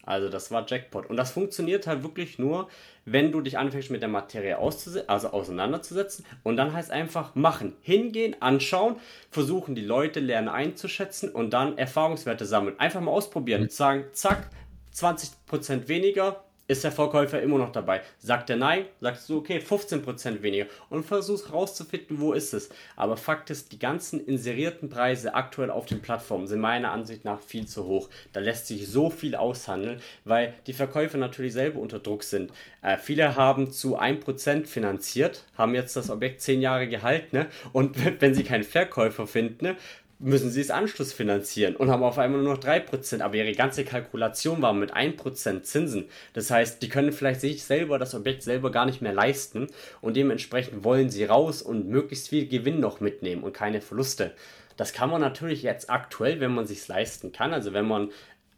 Also 0.10 0.28
das 0.28 0.50
war 0.50 0.66
Jackpot. 0.68 1.08
Und 1.08 1.18
das 1.18 1.32
funktioniert 1.32 1.86
halt 1.86 2.02
wirklich 2.02 2.40
nur, 2.40 2.68
wenn 3.06 3.32
du 3.32 3.42
dich 3.42 3.60
anfängst 3.60 3.92
mit 3.92 4.02
der 4.02 4.10
Materie 4.10 4.58
also 4.58 5.30
auseinanderzusetzen. 5.30 6.26
Und 6.42 6.58
dann 6.58 6.74
heißt 6.74 6.90
einfach 6.90 7.36
machen. 7.36 7.76
Hingehen, 7.82 8.36
anschauen, 8.42 8.96
versuchen 9.30 9.76
die 9.76 9.86
Leute 9.86 10.20
lernen 10.20 10.50
einzuschätzen 10.50 11.30
und 11.30 11.52
dann 11.52 11.78
Erfahrungswerte 11.78 12.46
sammeln. 12.46 12.80
Einfach 12.80 13.02
mal 13.02 13.12
ausprobieren. 13.12 13.64
Mhm. 13.64 13.70
Sagen, 13.70 14.06
zack, 14.14 14.50
20% 14.96 15.88
weniger, 15.88 16.44
ist 16.70 16.84
der 16.84 16.92
Verkäufer 16.92 17.42
immer 17.42 17.58
noch 17.58 17.72
dabei. 17.72 18.02
Sagt 18.20 18.52
er 18.52 18.56
nein, 18.56 18.86
sagst 19.02 19.28
du, 19.28 19.40
okay, 19.40 19.58
15% 19.58 20.44
weniger 20.44 20.68
und 20.90 21.04
versuchst 21.04 21.52
rauszufinden, 21.52 22.20
wo 22.20 22.34
ist 22.34 22.54
es. 22.54 22.70
Aber 22.96 23.18
Fakt 23.18 23.50
ist, 23.50 23.72
die 23.72 23.80
ganzen 23.80 24.24
inserierten 24.24 24.88
Preise 24.88 25.34
aktuell 25.34 25.72
auf 25.72 25.88
den 25.88 26.02
Plattformen 26.02 26.46
sind 26.46 26.62
meiner 26.62 26.92
Ansicht 26.92 27.26
nach 27.26 27.42
viel 27.42 27.66
zu 27.68 27.86
hoch. 27.86 28.10
Da 28.34 28.40
lässt 28.40 28.68
sich 28.68 28.88
so 28.88 29.10
viel 29.10 29.36
aushandeln, 29.36 30.00
weil 30.26 30.54
die 30.68 30.74
Verkäufer 30.74 31.18
natürlich 31.18 31.54
selber 31.54 31.80
unter 31.80 31.98
Druck 31.98 32.24
sind. 32.24 32.52
Äh, 32.84 32.98
viele 32.98 33.36
haben 33.36 33.72
zu 33.72 34.00
1% 34.00 34.68
finanziert, 34.68 35.46
haben 35.58 35.74
jetzt 35.74 35.96
das 35.96 36.12
Objekt 36.12 36.42
10 36.42 36.62
Jahre 36.62 36.88
gehalten 36.88 37.36
ne? 37.36 37.48
und 37.74 37.98
wenn 38.22 38.36
sie 38.36 38.44
keinen 38.44 38.64
Verkäufer 38.64 39.26
finden, 39.26 39.66
ne? 39.66 39.76
Müssen 40.20 40.52
sie 40.52 40.60
es 40.60 40.70
Anschluss 40.70 41.14
finanzieren 41.14 41.78
und 41.78 41.90
haben 41.90 42.04
auf 42.04 42.18
einmal 42.18 42.42
nur 42.42 42.56
noch 42.56 42.62
3%, 42.62 43.22
aber 43.22 43.36
ihre 43.36 43.54
ganze 43.54 43.86
Kalkulation 43.86 44.62
war 44.62 44.74
mit 44.74 44.94
1% 44.94 45.64
Zinsen. 45.64 46.10
Das 46.34 46.52
heißt, 46.52 46.82
die 46.82 46.90
können 46.90 47.14
vielleicht 47.14 47.40
sich 47.40 47.64
selber 47.64 47.98
das 47.98 48.14
Objekt 48.14 48.44
selber 48.44 48.70
gar 48.70 48.86
nicht 48.86 49.02
mehr 49.02 49.14
leisten 49.14 49.68
und 50.02 50.18
dementsprechend 50.18 50.84
wollen 50.84 51.10
sie 51.10 51.24
raus 51.24 51.62
und 51.62 51.88
möglichst 51.88 52.28
viel 52.28 52.48
Gewinn 52.48 52.82
noch 52.82 53.00
mitnehmen 53.00 53.44
und 53.44 53.54
keine 53.54 53.80
Verluste. 53.80 54.34
Das 54.76 54.92
kann 54.92 55.10
man 55.10 55.22
natürlich 55.22 55.64
jetzt 55.64 55.90
aktuell, 55.90 56.42
wenn 56.42 56.54
man 56.54 56.68
sich 56.68 56.86
leisten 56.88 57.32
kann, 57.32 57.54
also 57.54 57.74
wenn 57.74 57.88
man 57.88 58.12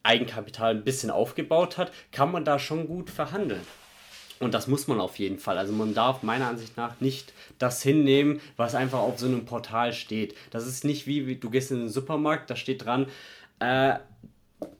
Eigenkapital 0.03 0.71
ein 0.71 0.83
bisschen 0.83 1.11
aufgebaut 1.11 1.77
hat, 1.77 1.91
kann 2.11 2.31
man 2.31 2.43
da 2.43 2.57
schon 2.57 2.87
gut 2.87 3.11
verhandeln. 3.11 3.61
Und 4.41 4.53
das 4.53 4.67
muss 4.67 4.87
man 4.87 4.99
auf 4.99 5.19
jeden 5.19 5.37
Fall. 5.37 5.57
Also 5.57 5.71
man 5.71 5.93
darf 5.93 6.23
meiner 6.23 6.47
Ansicht 6.47 6.75
nach 6.75 6.99
nicht 6.99 7.31
das 7.59 7.81
hinnehmen, 7.83 8.41
was 8.57 8.75
einfach 8.75 8.99
auf 8.99 9.19
so 9.19 9.27
einem 9.27 9.45
Portal 9.45 9.93
steht. 9.93 10.35
Das 10.49 10.67
ist 10.67 10.83
nicht 10.83 11.07
wie, 11.07 11.27
wie 11.27 11.35
du 11.35 11.49
gehst 11.49 11.71
in 11.71 11.77
den 11.77 11.89
Supermarkt, 11.89 12.49
da 12.49 12.55
steht 12.55 12.85
dran, 12.85 13.05
äh, 13.59 13.95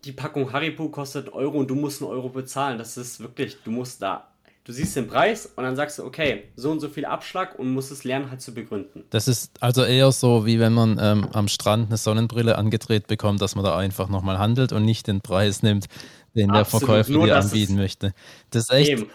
die 0.04 0.12
Packung 0.12 0.52
Haribo 0.52 0.90
kostet 0.90 1.32
Euro 1.34 1.58
und 1.60 1.70
du 1.70 1.76
musst 1.76 2.02
einen 2.02 2.12
Euro 2.12 2.30
bezahlen. 2.30 2.78
Das 2.78 2.98
ist 2.98 3.20
wirklich, 3.20 3.58
du 3.64 3.72
musst 3.72 4.02
da 4.02 4.32
du 4.64 4.72
siehst 4.74 4.96
den 4.96 5.08
Preis 5.08 5.50
und 5.56 5.64
dann 5.64 5.76
sagst 5.76 6.00
du, 6.00 6.06
okay, 6.06 6.44
so 6.56 6.72
und 6.72 6.80
so 6.80 6.90
viel 6.90 7.06
Abschlag 7.06 7.58
und 7.58 7.74
musst 7.74 7.92
es 7.92 8.04
lernen 8.04 8.30
halt 8.30 8.42
zu 8.42 8.54
begründen. 8.54 9.04
Das 9.10 9.28
ist 9.28 9.52
also 9.60 9.84
eher 9.84 10.12
so, 10.12 10.46
wie 10.46 10.60
wenn 10.60 10.74
man 10.74 11.00
ähm, 11.02 11.28
am 11.34 11.48
Strand 11.48 11.88
eine 11.88 11.98
Sonnenbrille 11.98 12.58
angedreht 12.58 13.08
bekommt, 13.08 13.42
dass 13.42 13.56
man 13.56 13.66
da 13.66 13.78
einfach 13.78 14.10
nochmal 14.10 14.38
handelt 14.38 14.72
und 14.72 14.86
nicht 14.86 15.08
den 15.08 15.22
Preis 15.22 15.64
nimmt, 15.64 15.88
den 16.36 16.50
Absolut. 16.50 16.56
der 16.56 16.66
Verkäufer 16.66 17.12
Nur, 17.12 17.26
dir 17.26 17.38
anbieten 17.38 17.76
möchte. 17.76 18.14
Das 18.52 18.64
ist 18.64 18.72
echt, 18.72 19.06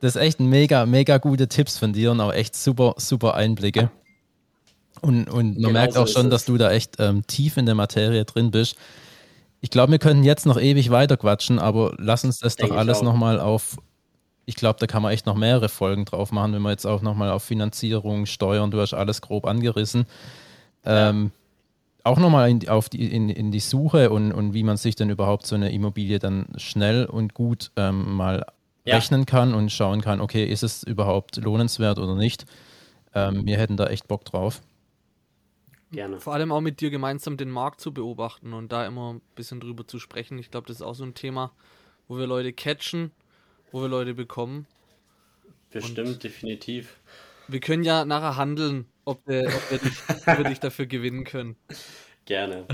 das 0.00 0.16
ist 0.16 0.20
echt 0.20 0.40
mega, 0.40 0.86
mega 0.86 1.18
gute 1.18 1.48
Tipps 1.48 1.78
von 1.78 1.92
dir 1.92 2.12
und 2.12 2.20
auch 2.20 2.32
echt 2.32 2.56
super, 2.56 2.94
super 2.96 3.34
Einblicke. 3.34 3.90
Und, 5.00 5.28
und 5.28 5.54
man 5.54 5.54
genau 5.56 5.70
merkt 5.70 5.96
auch 5.96 6.06
so 6.06 6.20
schon, 6.20 6.30
dass 6.30 6.46
du 6.46 6.56
da 6.56 6.70
echt 6.70 6.96
ähm, 6.98 7.26
tief 7.26 7.56
in 7.56 7.66
der 7.66 7.74
Materie 7.74 8.24
drin 8.24 8.50
bist. 8.50 8.76
Ich 9.60 9.70
glaube, 9.70 9.92
wir 9.92 9.98
könnten 9.98 10.24
jetzt 10.24 10.46
noch 10.46 10.58
ewig 10.58 10.90
weiter 10.90 11.16
quatschen, 11.16 11.58
aber 11.58 11.94
lass 11.98 12.24
uns 12.24 12.38
das 12.38 12.56
Denk 12.56 12.70
doch 12.70 12.76
alles 12.76 13.02
nochmal 13.02 13.40
auf. 13.40 13.76
Ich 14.46 14.56
glaube, 14.56 14.78
da 14.78 14.86
kann 14.86 15.02
man 15.02 15.12
echt 15.12 15.26
noch 15.26 15.36
mehrere 15.36 15.68
Folgen 15.68 16.04
drauf 16.04 16.32
machen, 16.32 16.52
wenn 16.52 16.62
wir 16.62 16.70
jetzt 16.70 16.86
auch 16.86 17.02
nochmal 17.02 17.30
auf 17.30 17.42
Finanzierung, 17.44 18.26
Steuern, 18.26 18.70
du 18.70 18.80
hast 18.80 18.94
alles 18.94 19.20
grob 19.20 19.46
angerissen. 19.46 20.06
Ja. 20.84 21.14
Auch 22.04 22.18
nochmal 22.18 22.50
in, 22.50 22.68
auf 22.68 22.90
die, 22.90 23.10
in, 23.10 23.30
in 23.30 23.50
die 23.50 23.60
Suche 23.60 24.10
und, 24.10 24.30
und 24.30 24.52
wie 24.52 24.62
man 24.62 24.76
sich 24.76 24.94
dann 24.94 25.08
überhaupt 25.08 25.46
so 25.46 25.54
eine 25.54 25.72
Immobilie 25.72 26.18
dann 26.18 26.46
schnell 26.58 27.06
und 27.06 27.32
gut 27.32 27.70
ähm, 27.76 28.14
mal 28.14 28.44
ja. 28.84 28.96
rechnen 28.96 29.24
kann 29.24 29.54
und 29.54 29.72
schauen 29.72 30.02
kann, 30.02 30.20
okay, 30.20 30.44
ist 30.44 30.62
es 30.62 30.82
überhaupt 30.82 31.36
lohnenswert 31.36 31.98
oder 31.98 32.14
nicht. 32.14 32.44
Ähm, 33.14 33.46
wir 33.46 33.56
hätten 33.56 33.78
da 33.78 33.86
echt 33.86 34.06
Bock 34.06 34.24
drauf. 34.26 34.60
Gerne. 35.92 36.20
Vor 36.20 36.34
allem 36.34 36.52
auch 36.52 36.60
mit 36.60 36.80
dir 36.80 36.90
gemeinsam 36.90 37.36
den 37.36 37.50
Markt 37.50 37.80
zu 37.80 37.94
beobachten 37.94 38.52
und 38.52 38.72
da 38.72 38.86
immer 38.86 39.14
ein 39.14 39.20
bisschen 39.34 39.60
drüber 39.60 39.86
zu 39.86 39.98
sprechen. 39.98 40.38
Ich 40.38 40.50
glaube, 40.50 40.66
das 40.66 40.76
ist 40.76 40.82
auch 40.82 40.94
so 40.94 41.04
ein 41.04 41.14
Thema, 41.14 41.52
wo 42.08 42.18
wir 42.18 42.26
Leute 42.26 42.52
catchen, 42.52 43.12
wo 43.72 43.80
wir 43.80 43.88
Leute 43.88 44.12
bekommen. 44.12 44.66
Bestimmt, 45.70 46.08
und 46.08 46.24
definitiv. 46.24 46.98
Wir 47.48 47.60
können 47.60 47.82
ja 47.82 48.04
nachher 48.04 48.36
handeln 48.36 48.86
ob 49.04 49.26
wir, 49.26 49.46
ob 49.46 49.70
wir, 49.70 49.78
dich, 49.78 49.98
ob 50.26 50.38
wir 50.38 50.44
dich 50.44 50.60
dafür 50.60 50.86
gewinnen 50.86 51.24
können. 51.24 51.56
Gerne. 52.24 52.66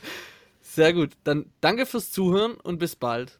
Sehr 0.60 0.92
gut. 0.92 1.12
Dann 1.24 1.52
danke 1.60 1.86
fürs 1.86 2.10
Zuhören 2.10 2.54
und 2.54 2.78
bis 2.78 2.96
bald. 2.96 3.38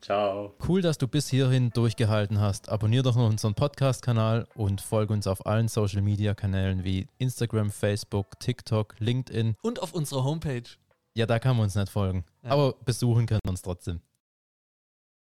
Ciao. 0.00 0.54
Cool, 0.66 0.80
dass 0.80 0.98
du 0.98 1.08
bis 1.08 1.28
hierhin 1.28 1.70
durchgehalten 1.70 2.40
hast. 2.40 2.68
Abonnier 2.68 3.02
doch 3.02 3.16
noch 3.16 3.28
unseren 3.28 3.54
Podcast-Kanal 3.54 4.46
und 4.54 4.80
folge 4.80 5.12
uns 5.12 5.26
auf 5.26 5.44
allen 5.46 5.68
Social-Media-Kanälen 5.68 6.84
wie 6.84 7.08
Instagram, 7.18 7.70
Facebook, 7.70 8.38
TikTok, 8.38 8.94
LinkedIn. 9.00 9.56
Und 9.60 9.82
auf 9.82 9.92
unserer 9.92 10.24
Homepage. 10.24 10.62
Ja, 11.14 11.26
da 11.26 11.38
kann 11.38 11.56
man 11.56 11.64
uns 11.64 11.74
nicht 11.74 11.90
folgen. 11.90 12.24
Ja. 12.44 12.50
Aber 12.50 12.74
besuchen 12.84 13.26
können 13.26 13.40
wir 13.44 13.50
uns 13.50 13.62
trotzdem. 13.62 14.00